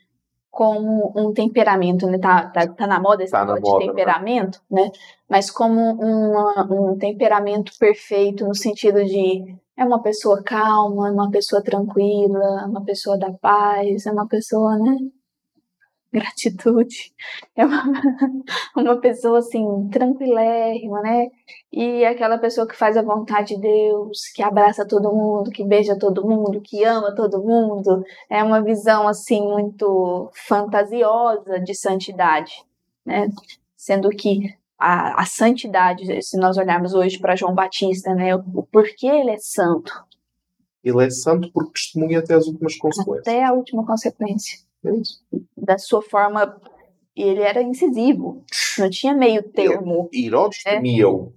[0.50, 2.18] como um temperamento, né?
[2.18, 4.84] Tá, tá, tá na moda esse tá de moda, temperamento, né?
[4.84, 4.92] né?
[5.30, 11.32] Mas como uma, um temperamento perfeito no sentido de é uma pessoa calma, é uma
[11.32, 14.96] pessoa tranquila, é uma pessoa da paz, é uma pessoa, né?
[16.14, 17.14] gratitude.
[17.56, 17.84] É uma,
[18.76, 21.28] uma pessoa assim, tranquilérrima, né?
[21.72, 25.98] E aquela pessoa que faz a vontade de Deus, que abraça todo mundo, que beija
[25.98, 28.04] todo mundo, que ama todo mundo.
[28.30, 32.52] É uma visão assim muito fantasiosa de santidade,
[33.06, 33.30] né?
[33.76, 39.06] sendo que a, a santidade, se nós olharmos hoje para João Batista, né, o, porquê
[39.06, 39.94] ele é santo.
[40.84, 43.28] Ele é santo porque testemunha até as últimas consequências.
[43.28, 44.58] Até a última consequência.
[44.84, 45.22] É isso.
[45.56, 46.60] Da sua forma,
[47.16, 48.44] ele era incisivo,
[48.80, 50.10] não tinha meio termo.
[50.12, 50.78] Herodes é.
[50.78, 51.32] temia-o.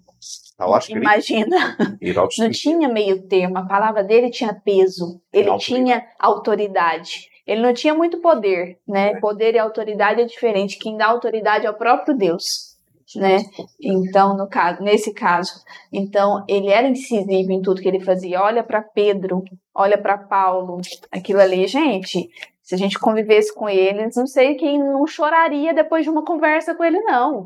[0.56, 1.02] Tá escrito.
[1.02, 1.76] Imagina.
[2.00, 2.58] Herodes Não temia.
[2.58, 7.28] tinha meio termo, a palavra dele tinha peso, ele tinha autoridade.
[7.46, 9.10] Ele não tinha muito poder, né?
[9.10, 9.20] É.
[9.20, 10.78] Poder e autoridade é diferente.
[10.78, 12.73] Quem dá autoridade é o próprio Deus,
[13.16, 13.38] né?
[13.80, 15.52] Então, no caso, nesse caso,
[15.92, 18.40] então ele era incisivo em tudo que ele fazia.
[18.42, 19.42] Olha para Pedro,
[19.74, 22.28] olha para Paulo, aquilo ali, gente.
[22.62, 26.74] Se a gente convivesse com eles, não sei quem não choraria depois de uma conversa
[26.74, 27.44] com ele, não.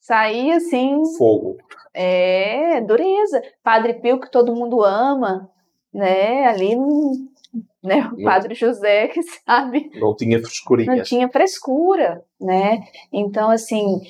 [0.00, 1.56] Saía assim, Fogo.
[1.94, 3.42] é, dureza.
[3.62, 5.48] Padre Pio, que todo mundo ama,
[5.92, 6.46] né?
[6.46, 6.74] Ali,
[7.82, 8.10] né?
[8.12, 8.24] O Não.
[8.24, 10.96] Padre José, que sabe, Não tinha frescurinha.
[10.96, 12.80] não tinha frescura, né?
[13.12, 14.00] Então, assim,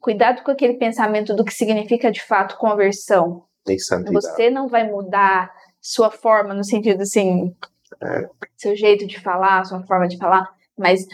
[0.00, 3.44] cuidado com aquele pensamento do que significa de fato conversão.
[3.78, 4.14] Santidade.
[4.14, 7.54] Você não vai mudar sua forma, no sentido assim,
[8.02, 8.28] É.
[8.56, 11.06] seu jeito de falar, sua forma de falar, mas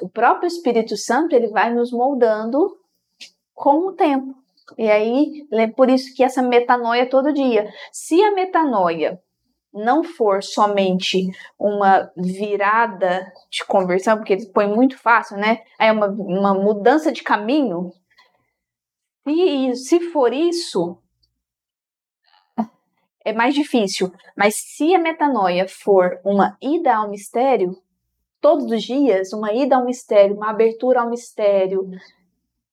[0.00, 2.76] o próprio Espírito Santo ele vai nos moldando
[3.52, 4.34] com o tempo.
[4.78, 7.68] E aí, é por isso que essa metanoia todo dia.
[7.92, 9.20] Se a metanoia
[9.74, 15.62] não for somente uma virada de conversão, porque eles põem muito fácil, né?
[15.78, 17.90] É uma, uma mudança de caminho.
[19.26, 20.98] E se for isso,
[23.24, 24.12] é mais difícil.
[24.36, 27.76] Mas se a metanoia for uma ida ao mistério,
[28.40, 31.90] todos os dias, uma ida ao mistério, uma abertura ao mistério,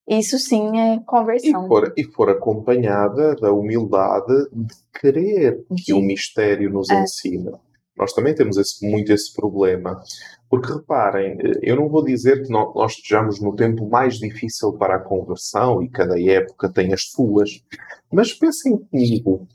[0.08, 1.68] isso sim é E conversão.
[1.68, 7.02] for, e for acompanhada da humildade de querer que De- o mistério nos É.
[7.02, 7.60] ensina.
[7.96, 10.02] Nós também temos esse- muito esse problema.
[10.50, 14.96] Porque reparem, eu não vou dizer que nó- nós estejamos no tempo mais difícil para
[14.96, 17.64] a conversão e cada época tem as suas,
[18.12, 19.48] mas pensem comigo,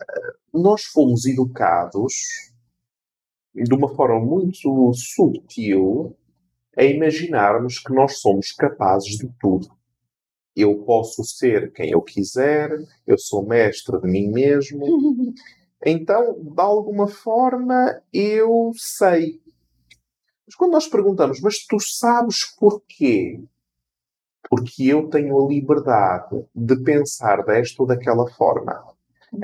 [0.00, 2.12] eh, nós fomos educados
[3.54, 6.14] de uma forma muito sutil
[6.76, 9.68] a imaginarmos que nós somos capazes de tudo.
[10.54, 12.70] Eu posso ser quem eu quiser,
[13.06, 14.84] eu sou mestre de mim mesmo,
[15.84, 19.40] então, de alguma forma, eu sei.
[20.46, 23.40] Mas quando nós perguntamos, mas tu sabes porquê?
[24.48, 28.84] Porque eu tenho a liberdade de pensar desta ou daquela forma.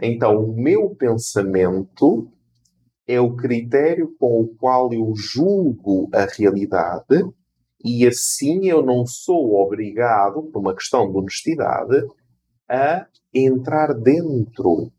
[0.01, 2.31] Então, o meu pensamento
[3.07, 7.25] é o critério com o qual eu julgo a realidade
[7.85, 12.07] e assim eu não sou obrigado, por uma questão de honestidade,
[12.69, 14.93] a entrar dentro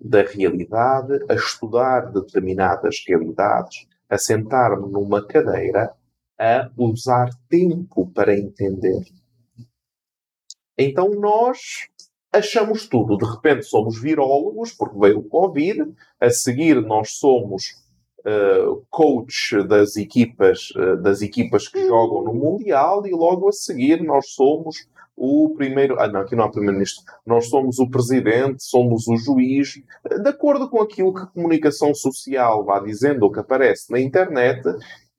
[0.00, 5.92] da realidade, a estudar determinadas realidades, a sentar-me numa cadeira,
[6.38, 9.04] a usar tempo para entender.
[10.78, 11.88] Então nós
[12.32, 13.16] achamos tudo.
[13.16, 15.92] De repente somos virólogos, porque veio o Covid.
[16.20, 17.82] A seguir nós somos
[18.20, 24.02] uh, coach das equipas, uh, das equipas que jogam no Mundial e logo a seguir
[24.02, 26.00] nós somos o primeiro.
[26.00, 27.04] Ah, não, aqui não há primeiro-ministro.
[27.26, 29.74] Nós somos o presidente, somos o juiz.
[30.22, 34.62] De acordo com aquilo que a comunicação social vai dizendo ou que aparece na internet,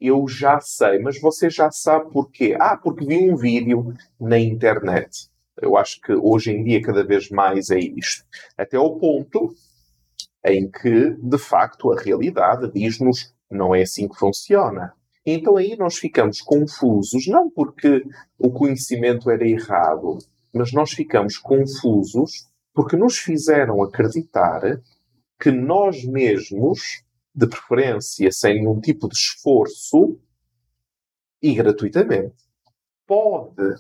[0.02, 2.58] eu já sei, mas você já sabe porquê.
[2.60, 5.32] Ah, porque vi um vídeo na internet.
[5.61, 8.25] Eu acho que hoje em dia cada vez mais é isto.
[8.57, 9.53] Até ao ponto
[10.45, 14.93] em que, de facto, a realidade diz-nos não é assim que funciona.
[15.25, 18.03] Então aí nós ficamos confusos, não porque
[18.37, 20.17] o conhecimento era errado,
[20.53, 24.81] mas nós ficamos confusos porque nos fizeram acreditar
[25.39, 27.03] que nós mesmos,
[27.35, 30.19] de preferência sem nenhum tipo de esforço
[31.41, 32.35] e gratuitamente,
[33.07, 33.75] pode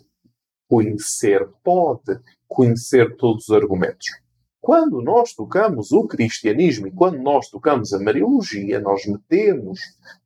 [0.67, 4.07] conhecer, pode conhecer todos os argumentos.
[4.61, 9.79] Quando nós tocamos o cristianismo e quando nós tocamos a Mariologia, nós metemos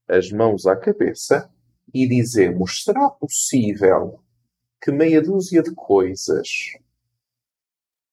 [0.07, 1.49] as mãos à cabeça
[1.93, 4.19] e dizemos: será possível
[4.81, 6.47] que meia dúzia de coisas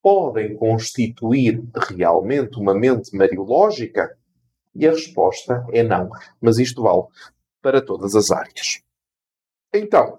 [0.02, 4.16] podem constituir realmente uma mente mariológica?
[4.74, 6.10] E a resposta é não.
[6.40, 7.04] Mas isto vale
[7.62, 8.82] para todas as áreas.
[9.72, 10.18] Então,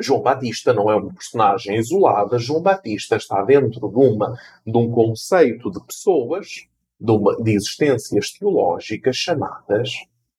[0.00, 2.38] João Batista não é uma personagem isolada.
[2.38, 4.34] João Batista está dentro de, uma,
[4.64, 6.68] de um conceito de pessoas,
[7.00, 9.90] de, uma, de existências teológicas chamadas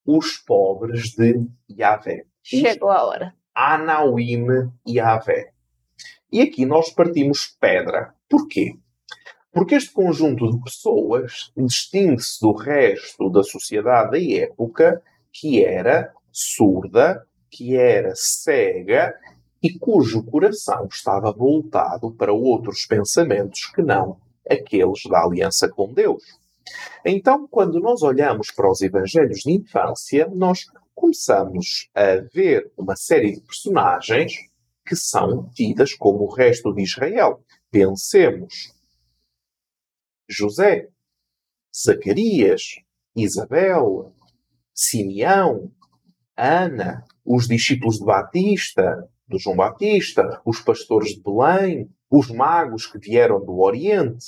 [0.06, 2.26] os pobres de Yahvé.
[2.42, 3.36] Chegou a hora.
[3.54, 5.52] Anauim Yahvé.
[6.32, 8.14] E aqui nós partimos pedra.
[8.30, 8.76] Porquê?
[9.52, 15.02] Porque este conjunto de pessoas distingue-se do resto da sociedade da época
[15.32, 19.14] que era surda, que era cega
[19.62, 26.24] e cujo coração estava voltado para outros pensamentos que não aqueles da aliança com Deus.
[27.06, 33.34] Então, quando nós olhamos para os evangelhos de infância, nós começamos a ver uma série
[33.34, 34.34] de personagens
[34.86, 37.44] que são tidas como o resto de Israel.
[37.72, 38.74] Pensemos
[40.28, 40.90] José,
[41.76, 42.76] Zacarias,
[43.16, 44.14] Isabel,
[44.74, 45.72] Simeão,
[46.36, 52.98] Ana, os discípulos de Batista, de João Batista, os pastores de Belém, os magos que
[52.98, 54.26] vieram do Oriente.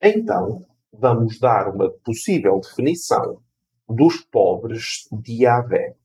[0.00, 3.40] Então, vamos dar uma possível definição
[3.88, 5.96] dos pobres de Yahvé.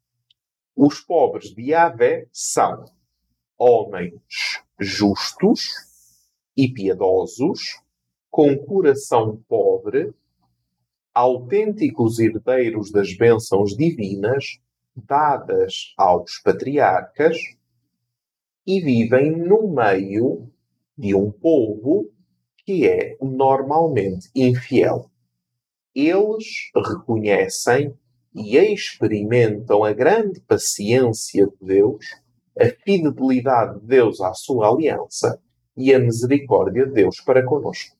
[0.75, 2.85] Os pobres de Yahvé são
[3.57, 4.13] homens
[4.79, 5.69] justos
[6.55, 7.81] e piedosos,
[8.29, 10.13] com coração pobre,
[11.13, 14.59] autênticos herdeiros das bênçãos divinas
[14.95, 17.37] dadas aos patriarcas
[18.67, 20.51] e vivem no meio
[20.97, 22.11] de um povo
[22.65, 25.09] que é normalmente infiel.
[25.95, 27.97] Eles reconhecem
[28.35, 32.05] e experimentam a grande paciência de Deus,
[32.59, 35.41] a fidelidade de Deus à sua aliança
[35.77, 37.95] e a misericórdia de Deus para conosco.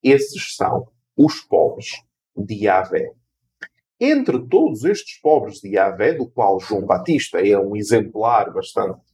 [0.00, 1.90] Esses são os pobres
[2.36, 3.12] de Yahvé.
[3.98, 9.11] Entre todos estes pobres de Yahvé, do qual João Batista é um exemplar bastante,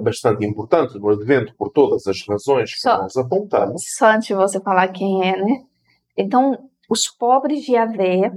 [0.00, 3.82] bastante importante no Advento por todas as razões que só, nós apontamos.
[3.96, 5.64] Só antes de você falar quem é, né?
[6.16, 8.32] Então, os pobres de Yahvé,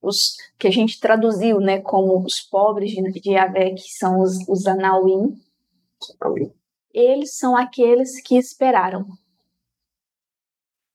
[0.00, 4.66] os que a gente traduziu né, como os pobres de Yahvé, que são os, os
[4.66, 5.34] Anauim,
[6.92, 9.06] eles são aqueles que esperaram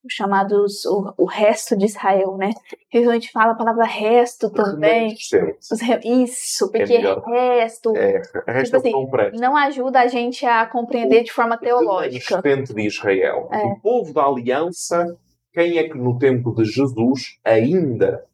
[0.10, 2.52] chamados o, o, resto de Israel, né?
[2.94, 5.16] A gente fala a palavra resto também.
[5.32, 6.24] Re...
[6.24, 11.24] Isso, porque é resto, é, resto tipo assim, não ajuda a gente a compreender o,
[11.24, 12.40] de forma teológica.
[12.40, 13.64] O de Israel, é.
[13.66, 15.18] o povo da aliança,
[15.54, 18.26] quem é que no tempo de Jesus ainda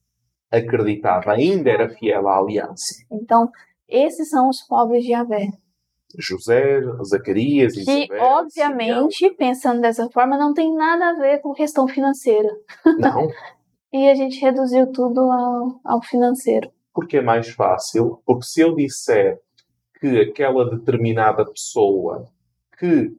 [0.52, 2.96] acreditava, ainda era fiel à aliança?
[3.12, 3.50] Então,
[3.88, 5.48] esses são os pobres de Javé.
[6.18, 9.36] José, Zacarias, que, Isabel, obviamente, Simeão.
[9.38, 12.50] pensando dessa forma, não tem nada a ver com questão financeira.
[12.98, 13.28] Não.
[13.94, 16.70] e a gente reduziu tudo ao, ao financeiro.
[16.94, 18.22] Porque é mais fácil.
[18.26, 19.40] Porque se eu disser
[20.00, 22.26] que aquela determinada pessoa
[22.78, 23.12] que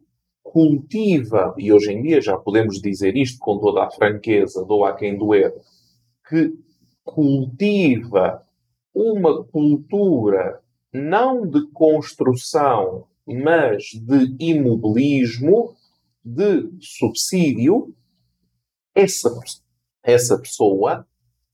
[0.43, 4.95] cultiva, e hoje em dia já podemos dizer isto com toda a franqueza, dou a
[4.95, 5.53] quem doer,
[6.29, 6.55] que
[7.05, 8.43] cultiva
[8.95, 10.61] uma cultura
[10.97, 15.75] não de construção, mas de imobilismo,
[16.25, 17.95] de subsídio,
[18.95, 19.31] essa,
[20.03, 21.07] essa pessoa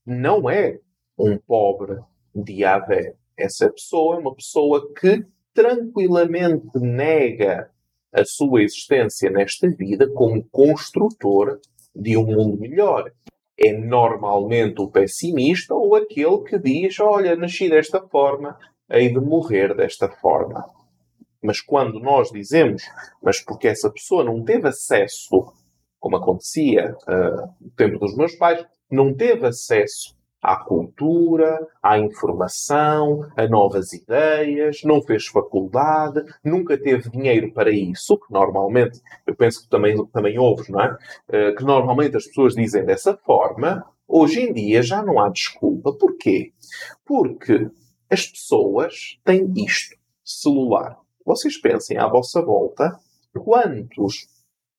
[0.05, 0.79] não é
[1.17, 1.99] um pobre
[2.33, 2.63] de.
[3.37, 7.69] Essa pessoa é uma pessoa que tranquilamente nega
[8.11, 11.59] a sua existência nesta vida como construtor
[11.95, 13.11] de um mundo melhor.
[13.57, 18.57] É normalmente o pessimista ou aquele que diz: Olha, nasci desta forma,
[18.89, 20.65] hei de morrer desta forma.
[21.41, 22.83] Mas quando nós dizemos,
[23.21, 25.53] mas porque essa pessoa não teve acesso,
[25.99, 33.21] como acontecia uh, no tempo dos meus pais, não teve acesso à cultura, à informação,
[33.37, 39.63] a novas ideias, não fez faculdade, nunca teve dinheiro para isso, que normalmente, eu penso
[39.63, 40.97] que também, também ouves, não é?
[41.29, 45.93] Uh, que normalmente as pessoas dizem dessa forma, hoje em dia já não há desculpa.
[45.97, 46.51] Porquê?
[47.05, 47.69] Porque
[48.13, 50.99] as pessoas têm isto, celular.
[51.25, 52.99] Vocês pensem à vossa volta
[53.33, 54.27] quantos,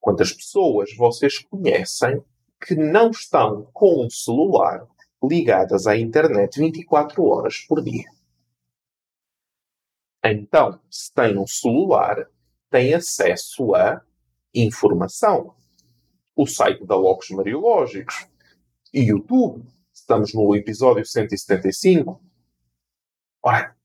[0.01, 2.23] quantas pessoas vocês conhecem
[2.65, 4.87] que não estão com um celular
[5.21, 8.05] ligadas à internet 24 horas por dia.
[10.25, 12.29] Então, se tem um celular,
[12.71, 14.01] tem acesso a
[14.55, 15.57] informação.
[16.37, 18.29] O site da Locos Mariológicos,
[18.93, 22.23] YouTube, estamos no episódio 175,
[23.47, 23.77] Ora,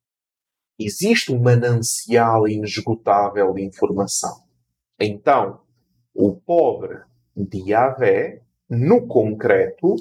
[0.79, 4.47] existe um manancial inesgotável de informação.
[4.97, 5.61] Então,
[6.13, 7.03] o pobre
[7.35, 9.95] de Yahvé, no concreto,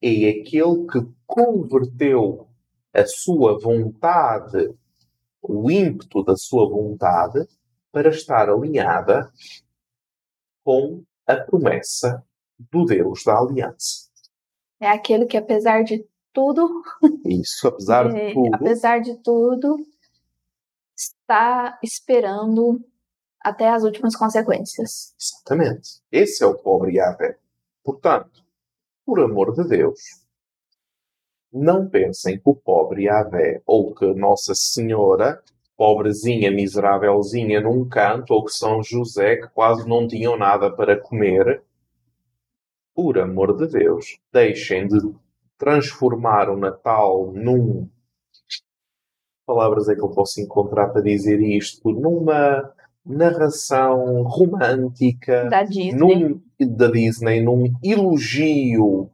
[0.00, 2.48] é aquele que converteu
[2.94, 4.74] a sua vontade,
[5.42, 7.46] o ímpeto da sua vontade,
[7.92, 9.30] para estar alinhada
[10.64, 12.24] com a promessa
[12.58, 14.08] do Deus da aliança.
[14.80, 16.02] É aquele que, apesar de
[16.36, 16.82] tudo.
[17.24, 18.54] Isso, apesar de tudo.
[18.54, 19.76] Apesar de tudo,
[20.94, 22.84] está esperando
[23.40, 25.14] até as últimas consequências.
[25.18, 26.02] Exatamente.
[26.12, 27.38] Esse é o pobre Yahvé.
[27.82, 28.44] Portanto,
[29.06, 30.00] por amor de Deus,
[31.50, 35.42] não pensem que o pobre Yahvé ou que Nossa Senhora
[35.76, 41.62] pobrezinha, miserávelzinha num canto, ou que São José, que quase não tinham nada para comer.
[42.94, 44.98] Por amor de Deus, deixem de
[45.58, 47.88] transformar o Natal num.
[49.46, 51.90] palavras é que eu posso encontrar para dizer isto?
[51.90, 52.72] Numa
[53.04, 55.94] narração romântica da Disney.
[55.94, 56.42] Num,
[56.76, 59.10] da Disney, num elogio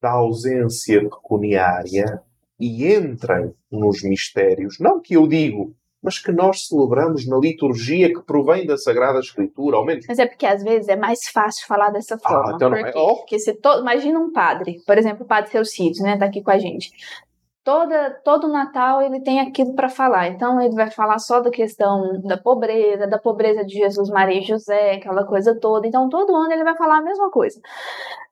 [0.00, 2.22] da ausência pecuniária
[2.58, 8.22] e entrem nos mistérios, não que eu digo, mas que nós celebramos na liturgia que
[8.22, 10.06] provém da Sagrada Escritura, ao menos.
[10.06, 12.52] Mas é porque às vezes é mais fácil falar dessa ah, forma.
[12.52, 12.92] Ah, então não é.
[12.94, 13.16] Oh.
[13.16, 13.80] Porque se to...
[13.80, 16.90] imagina um padre, por exemplo, o padre Celcides, né, tá aqui com a gente.
[17.64, 20.28] Toda, todo Natal ele tem aquilo para falar.
[20.28, 24.44] Então ele vai falar só da questão da pobreza, da pobreza de Jesus, Maria e
[24.44, 25.86] José, aquela coisa toda.
[25.86, 27.60] Então todo ano ele vai falar a mesma coisa.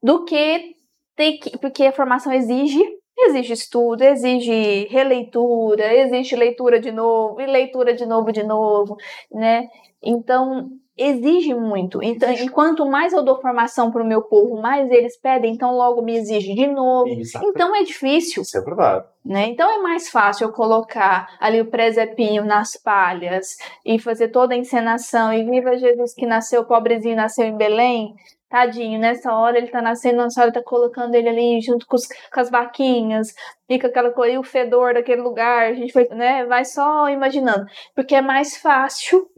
[0.03, 0.77] Do que
[1.17, 2.81] tem que, porque a formação exige
[3.19, 8.97] exige estudo, exige releitura, exige leitura de novo e leitura de novo de novo,
[9.33, 9.69] né?
[10.03, 12.03] Então exige muito.
[12.03, 16.01] Então, enquanto mais eu dou formação para o meu povo, mais eles pedem, então logo
[16.01, 17.09] me exige de novo.
[17.09, 17.55] Exatamente.
[17.55, 18.43] Então é difícil.
[18.43, 19.05] Isso é verdade.
[19.25, 19.49] Né?
[19.49, 24.57] Então é mais fácil eu colocar ali o presepinho nas palhas e fazer toda a
[24.57, 28.15] encenação e viva Jesus que nasceu pobrezinho, nasceu em Belém,
[28.49, 32.07] Tadinho, nessa hora ele tá nascendo, nessa hora tá colocando ele ali junto com, os,
[32.07, 33.35] com as vaquinhas,
[33.67, 37.67] fica aquela coisa, e o fedor daquele lugar, a gente foi, né, vai só imaginando.
[37.95, 39.29] Porque é mais fácil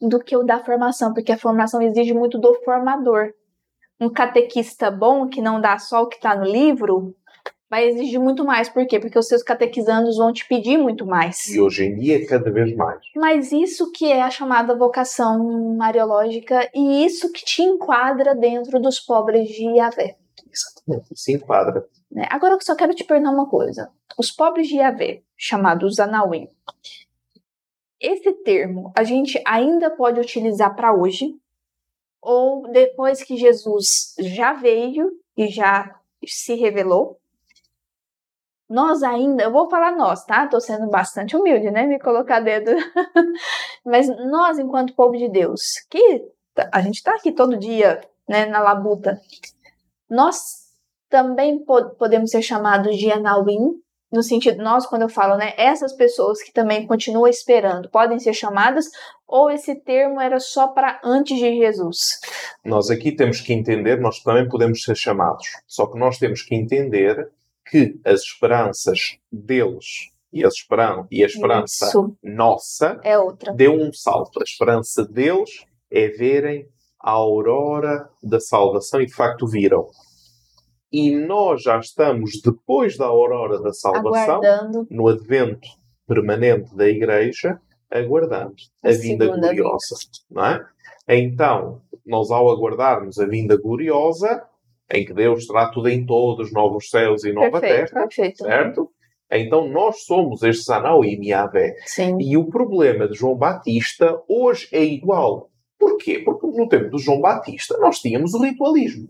[0.00, 3.32] do que o da formação, porque a formação exige muito do formador.
[4.00, 7.14] Um catequista bom, que não dá só o que tá no livro,
[7.70, 8.68] vai exigir muito mais.
[8.68, 9.00] Por quê?
[9.00, 11.46] Porque os seus catequizandos vão te pedir muito mais.
[11.48, 13.00] E hoje em dia, cada vez mais.
[13.16, 19.00] Mas isso que é a chamada vocação mariológica e isso que te enquadra dentro dos
[19.00, 20.16] pobres de Yahvé.
[20.52, 21.86] Exatamente, se enquadra.
[22.10, 22.26] Né?
[22.30, 23.90] Agora eu só quero te perguntar uma coisa.
[24.16, 26.48] Os pobres de Yahvé, chamados Anauim,
[28.00, 31.34] esse termo a gente ainda pode utilizar para hoje?
[32.20, 37.18] Ou depois que Jesus já veio e já se revelou,
[38.74, 40.48] nós ainda, eu vou falar nós, tá?
[40.48, 41.86] Tô sendo bastante humilde, né?
[41.86, 42.72] Me colocar dedo.
[43.86, 46.24] Mas nós, enquanto povo de Deus, que
[46.72, 49.20] a gente tá aqui todo dia, né, na labuta,
[50.10, 50.36] nós
[51.08, 51.64] também
[51.98, 53.80] podemos ser chamados de Anauim,
[54.12, 58.32] no sentido, nós, quando eu falo, né, essas pessoas que também continuam esperando, podem ser
[58.32, 58.86] chamadas,
[59.26, 62.20] ou esse termo era só para antes de Jesus?
[62.64, 66.54] Nós aqui temos que entender, nós também podemos ser chamados, só que nós temos que
[66.54, 67.28] entender
[67.66, 72.16] que as esperanças deles e, as esperan e a esperança Isso.
[72.22, 73.52] nossa é outra.
[73.54, 74.40] deu um salto.
[74.40, 76.68] A esperança deles é verem
[77.00, 79.86] a aurora da salvação e de facto viram.
[80.90, 84.86] E nós já estamos depois da aurora da salvação, Aguardando.
[84.90, 85.68] no advento
[86.06, 87.60] permanente da Igreja,
[87.90, 89.96] aguardando a, a vinda gloriosa.
[90.30, 90.66] Não é?
[91.08, 94.44] Então, nós ao aguardarmos a vinda gloriosa,
[94.90, 98.44] em que Deus terá tudo em todos, novos céus e nova perfeito, terra, perfeito.
[98.44, 98.90] certo?
[99.30, 101.74] Então nós somos este Sanau e Miavé.
[102.20, 105.50] E o problema de João Batista hoje é igual.
[105.78, 106.20] Porquê?
[106.20, 109.08] Porque no tempo de João Batista nós tínhamos o ritualismo.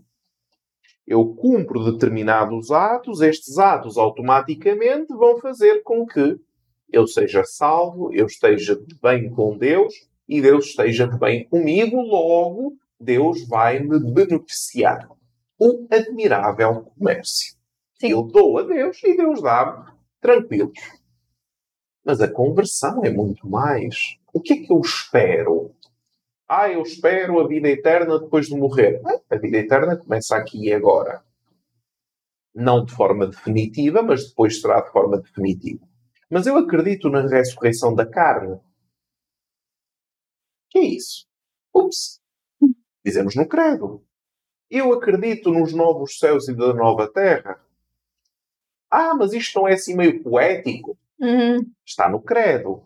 [1.05, 6.37] Eu cumpro determinados atos, estes atos automaticamente vão fazer com que
[6.91, 9.93] eu seja salvo, eu esteja de bem com Deus
[10.27, 15.07] e Deus esteja de bem comigo, logo Deus vai me beneficiar
[15.59, 17.55] um admirável comércio.
[17.99, 18.11] Sim.
[18.11, 20.79] Eu dou a Deus e Deus dá-me tranquilos.
[22.03, 24.17] Mas a conversão é muito mais.
[24.33, 25.73] O que é que eu espero?
[26.47, 29.01] Ah, eu espero a vida eterna depois de morrer.
[29.29, 31.23] A vida eterna começa aqui e agora.
[32.53, 35.85] Não de forma definitiva, mas depois será de forma definitiva.
[36.29, 38.59] Mas eu acredito na ressurreição da carne.
[40.69, 41.25] Que é isso?
[41.73, 42.21] Ups.
[43.03, 44.04] Dizemos no credo.
[44.75, 47.57] Eu acredito nos novos céus e da nova terra.
[48.91, 50.97] Ah, mas isto não é assim meio poético?
[51.17, 51.71] Uhum.
[51.85, 52.83] Está no credo.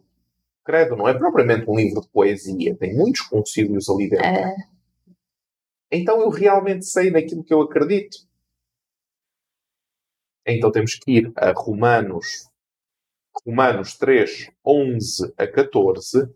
[0.64, 4.24] Credo não é propriamente um livro de poesia, tem muitos concílios ali dentro.
[4.24, 4.56] É.
[5.92, 8.20] Então eu realmente sei naquilo que eu acredito.
[10.46, 12.52] Então temos que ir a Romanos,
[13.44, 16.32] Romanos 3, 11 a 14,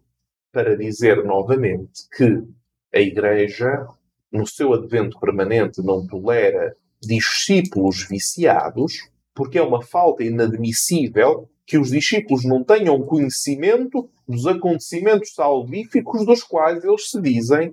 [0.51, 2.43] para dizer novamente que
[2.91, 3.87] a Igreja
[4.33, 11.91] no seu advento permanente, não tolera discípulos viciados, porque é uma falta inadmissível que os
[11.91, 17.71] discípulos não tenham conhecimento dos acontecimentos salvíficos dos quais eles se dizem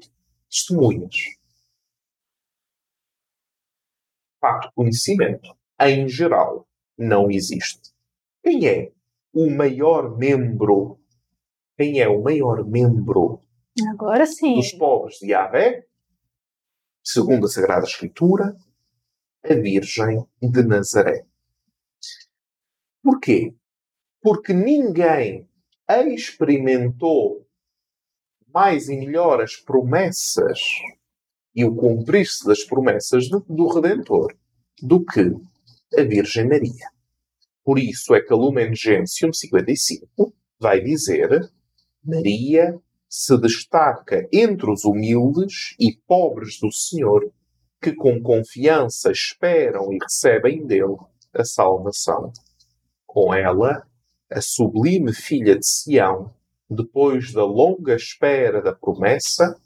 [0.49, 1.15] testemunhas.
[4.41, 7.91] Facto conhecimento, em geral, não existe.
[8.43, 8.93] Quem é
[9.33, 11.01] o maior membro
[11.81, 13.41] quem é o maior membro
[13.89, 14.57] Agora sim.
[14.57, 15.87] dos pobres de Yahvé?
[17.13, 18.57] Segundo a Sagrada Escritura,
[19.43, 21.27] a Virgem de Nazaré.
[23.03, 23.53] Porquê?
[24.23, 25.49] Porque ninguém
[26.15, 27.45] experimentou
[28.55, 30.61] mais e melhor as promessas
[31.53, 34.33] e o cumprir-se das promessas do, do Redentor
[34.81, 35.35] do que
[35.99, 36.93] a Virgem Maria.
[37.65, 41.51] Por isso é que a Lumen Gentium 55 vai dizer
[42.05, 42.81] Maria
[43.11, 47.29] se destaca entre os humildes e pobres do Senhor,
[47.83, 50.97] que com confiança esperam e recebem dele
[51.35, 52.33] a salvação.
[53.05, 53.85] Com ela,
[54.31, 56.33] a sublime filha de Sião,
[56.71, 59.61] depois da longa espera da promessa,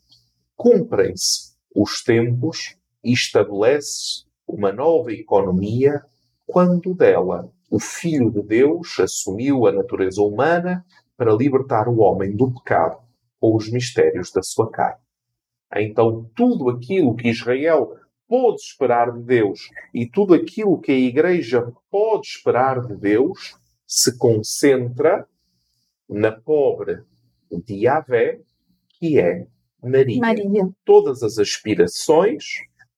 [0.57, 6.03] cumprem-se os tempos e estabelece uma nova economia
[6.47, 10.83] quando dela o Filho de Deus assumiu a natureza humana
[11.15, 13.04] para libertar o homem do pecado
[13.45, 15.03] com os mistérios da sua carne.
[15.77, 17.95] Então, tudo aquilo que Israel
[18.27, 23.55] pôde esperar de Deus e tudo aquilo que a Igreja pode esperar de Deus
[23.87, 25.29] se concentra
[26.09, 27.03] na pobre
[27.67, 28.41] de Yahvé,
[28.99, 29.47] que é
[29.83, 30.21] Maria.
[30.21, 30.71] Maria.
[30.83, 32.45] Todas as aspirações,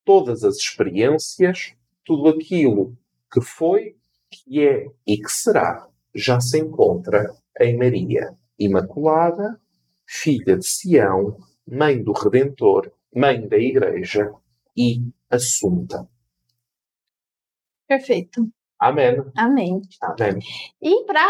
[0.04, 1.74] todas as experiências,
[2.04, 2.96] tudo aquilo
[3.32, 3.96] que foi,
[4.30, 9.60] que é e que será, já se encontra em Maria, Imaculada,
[10.06, 11.36] filha de Sião,
[11.66, 14.32] mãe do Redentor, mãe da Igreja
[14.76, 15.00] e
[15.30, 16.08] Assunta.
[17.88, 18.48] Perfeito.
[18.78, 19.16] Amém.
[19.36, 19.80] Amém.
[20.02, 20.38] Amém.
[20.82, 21.24] E para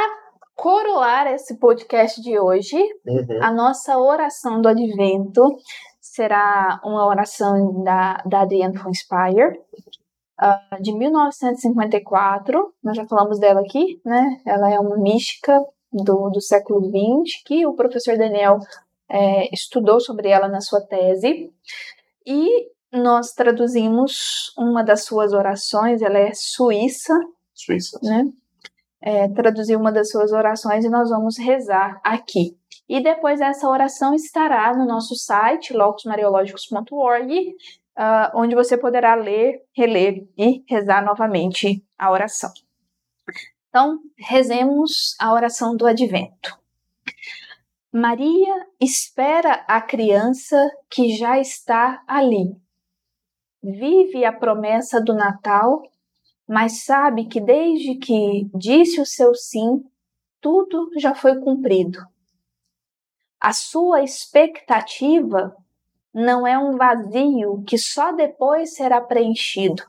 [0.55, 3.43] coroar esse podcast de hoje, Uhum.
[3.43, 5.57] a nossa oração do advento
[6.01, 9.53] será uma oração da, da Adrienne von Speyer,
[10.39, 12.75] ah, de 1954.
[12.83, 14.41] Nós já falamos dela aqui, né?
[14.47, 15.53] Ela é uma mística
[16.05, 18.59] do, do século XX, que o professor Daniel
[19.09, 21.51] eh, estudou sobre ela na sua tese.
[22.27, 27.15] E nós traduzimos uma das suas orações, ela é suíça,
[27.55, 27.99] Suíça.
[28.03, 28.25] né?
[29.01, 32.57] É, traduzir uma das suas orações e nós vamos rezar aqui.
[32.89, 37.55] E depois essa oração estará no nosso site, locusmariológicos.org,
[37.97, 42.51] ah, onde você poderá ler, reler e rezar novamente a oração.
[43.77, 46.59] Então, rezemos a oração do advento.
[47.93, 50.57] Maria espera a criança
[50.89, 52.57] que já está ali.
[53.63, 55.83] Vive a promessa do Natal
[56.49, 59.85] mas sabe que desde que disse o seu sim,
[60.41, 61.99] tudo já foi cumprido.
[63.39, 65.55] A sua expectativa
[66.15, 69.83] não é um vazio que só depois será preenchido.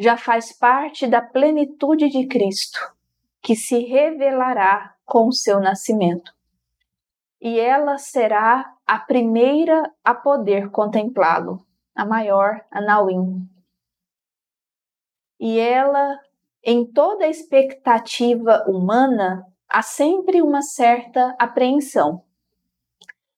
[0.00, 2.80] Já faz parte da plenitude de Cristo,
[3.40, 6.32] que se revelará com o seu nascimento.
[7.40, 13.48] E ela será a primeira a poder contemplá-lo, a maior Anauim
[15.40, 16.20] e ela,
[16.62, 22.22] em toda expectativa humana, há sempre uma certa apreensão.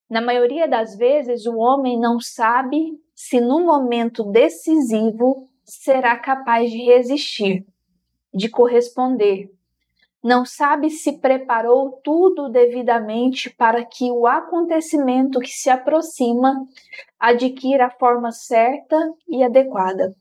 [0.09, 6.77] Na maioria das vezes, o homem não sabe se no momento decisivo será capaz de
[6.77, 7.65] resistir,
[8.33, 9.49] de corresponder.
[10.23, 16.65] Não sabe se preparou tudo devidamente para que o acontecimento que se aproxima
[17.19, 18.95] adquira a forma certa
[19.27, 20.15] e adequada.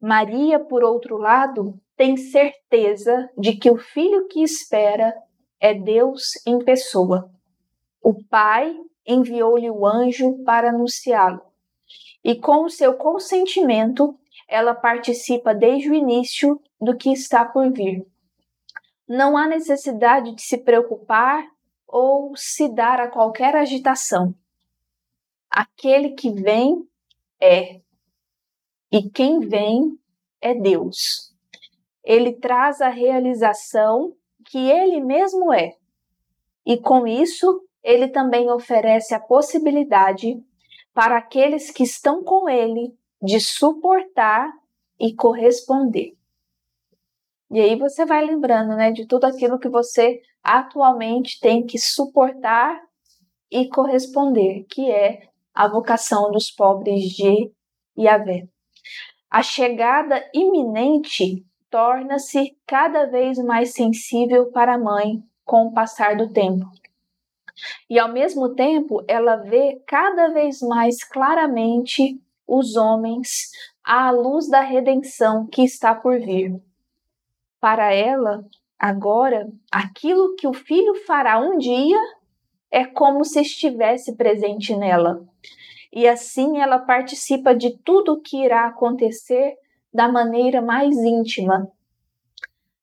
[0.00, 5.12] Maria, por outro lado, tem certeza de que o filho que espera
[5.60, 7.28] é Deus em pessoa.
[8.00, 8.72] O Pai
[9.04, 11.42] enviou-lhe o anjo para anunciá-lo.
[12.22, 14.16] E com o seu consentimento,
[14.48, 18.06] ela participa desde o início do que está por vir.
[19.06, 21.46] Não há necessidade de se preocupar
[21.86, 24.34] ou se dar a qualquer agitação.
[25.50, 26.86] Aquele que vem
[27.40, 27.80] é
[28.90, 29.98] e quem vem
[30.40, 31.34] é Deus.
[32.02, 34.14] Ele traz a realização
[34.46, 35.76] que ele mesmo é.
[36.64, 40.42] E com isso, ele também oferece a possibilidade
[40.94, 44.52] para aqueles que estão com ele de suportar
[44.98, 46.16] e corresponder.
[47.50, 52.80] E aí você vai lembrando, né, de tudo aquilo que você atualmente tem que suportar
[53.50, 57.50] e corresponder, que é a vocação dos pobres de
[57.98, 58.46] Yahvé.
[59.30, 66.32] A chegada iminente torna-se cada vez mais sensível para a mãe com o passar do
[66.32, 66.66] tempo.
[67.90, 73.50] E ao mesmo tempo, ela vê cada vez mais claramente os homens
[73.84, 76.58] à luz da redenção que está por vir.
[77.60, 78.42] Para ela,
[78.78, 81.98] agora, aquilo que o filho fará um dia
[82.70, 85.26] é como se estivesse presente nela.
[85.92, 89.56] E assim ela participa de tudo o que irá acontecer
[89.92, 91.70] da maneira mais íntima.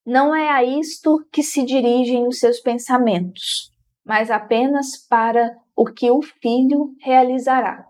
[0.06, 3.72] Não é a isto que se dirigem os seus pensamentos,
[4.04, 7.88] mas apenas para o que o filho realizará.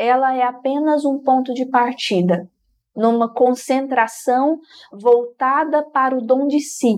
[0.00, 2.48] Ela é apenas um ponto de partida,
[2.94, 4.60] numa concentração
[4.92, 6.96] voltada para o dom de si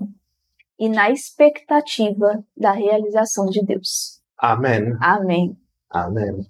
[0.78, 4.20] e na expectativa da realização de Deus.
[4.36, 4.94] Amém.
[5.00, 5.56] Amém.
[5.88, 6.46] Amém.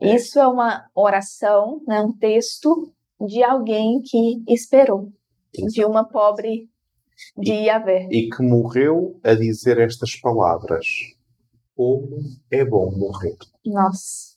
[0.00, 2.92] Isso é uma oração, né, um texto
[3.26, 5.10] de alguém que esperou,
[5.52, 6.68] de uma pobre
[7.36, 8.06] de Yahvé.
[8.12, 10.86] E que morreu a dizer estas palavras.
[11.74, 12.18] Como
[12.52, 13.36] é bom morrer.
[13.64, 14.35] Nossa.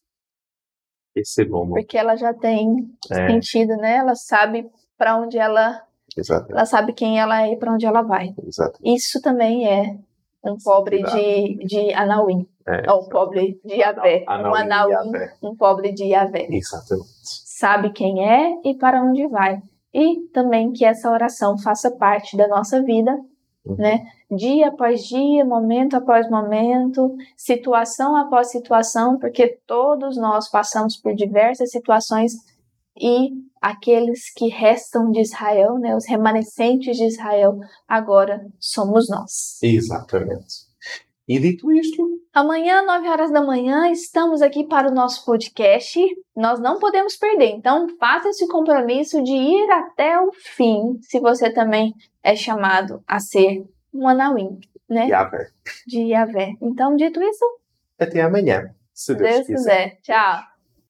[1.39, 1.69] É bom.
[1.69, 3.27] Porque ela já tem é.
[3.27, 3.97] sentido, né?
[3.97, 5.81] Ela sabe para onde ela.
[6.17, 6.53] Exatamente.
[6.53, 8.33] Ela sabe quem ela é e para onde ela vai.
[8.45, 8.95] Exatamente.
[8.95, 9.97] Isso também é
[10.43, 12.47] um pobre de, de Anauim.
[12.67, 14.25] É, um pobre de Yahvé.
[14.27, 15.11] Um Anauim,
[15.41, 16.47] um pobre de Yahvé.
[16.49, 17.09] Exatamente.
[17.23, 19.61] Sabe quem é e para onde vai.
[19.93, 23.11] E também que essa oração faça parte da nossa vida,
[23.65, 23.75] uhum.
[23.75, 24.05] né?
[24.31, 31.71] Dia após dia, momento após momento, situação após situação, porque todos nós passamos por diversas
[31.71, 32.33] situações
[32.95, 37.57] e aqueles que restam de Israel, né, os remanescentes de Israel,
[37.87, 39.57] agora somos nós.
[39.63, 40.69] Exatamente.
[41.27, 42.03] E dito isto,
[42.33, 45.99] amanhã, 9 horas da manhã, estamos aqui para o nosso podcast.
[46.35, 51.53] Nós não podemos perder, então faça esse compromisso de ir até o fim, se você
[51.53, 53.63] também é chamado a ser
[53.93, 54.59] um Anawim,
[54.89, 55.07] né?
[55.07, 55.49] Yahvé.
[55.87, 56.53] De Yahvé.
[56.61, 57.45] Então, dito isso,
[57.97, 59.89] até amanhã, se Deus, Deus quiser.
[59.89, 59.99] quiser.
[60.01, 60.58] Tchau.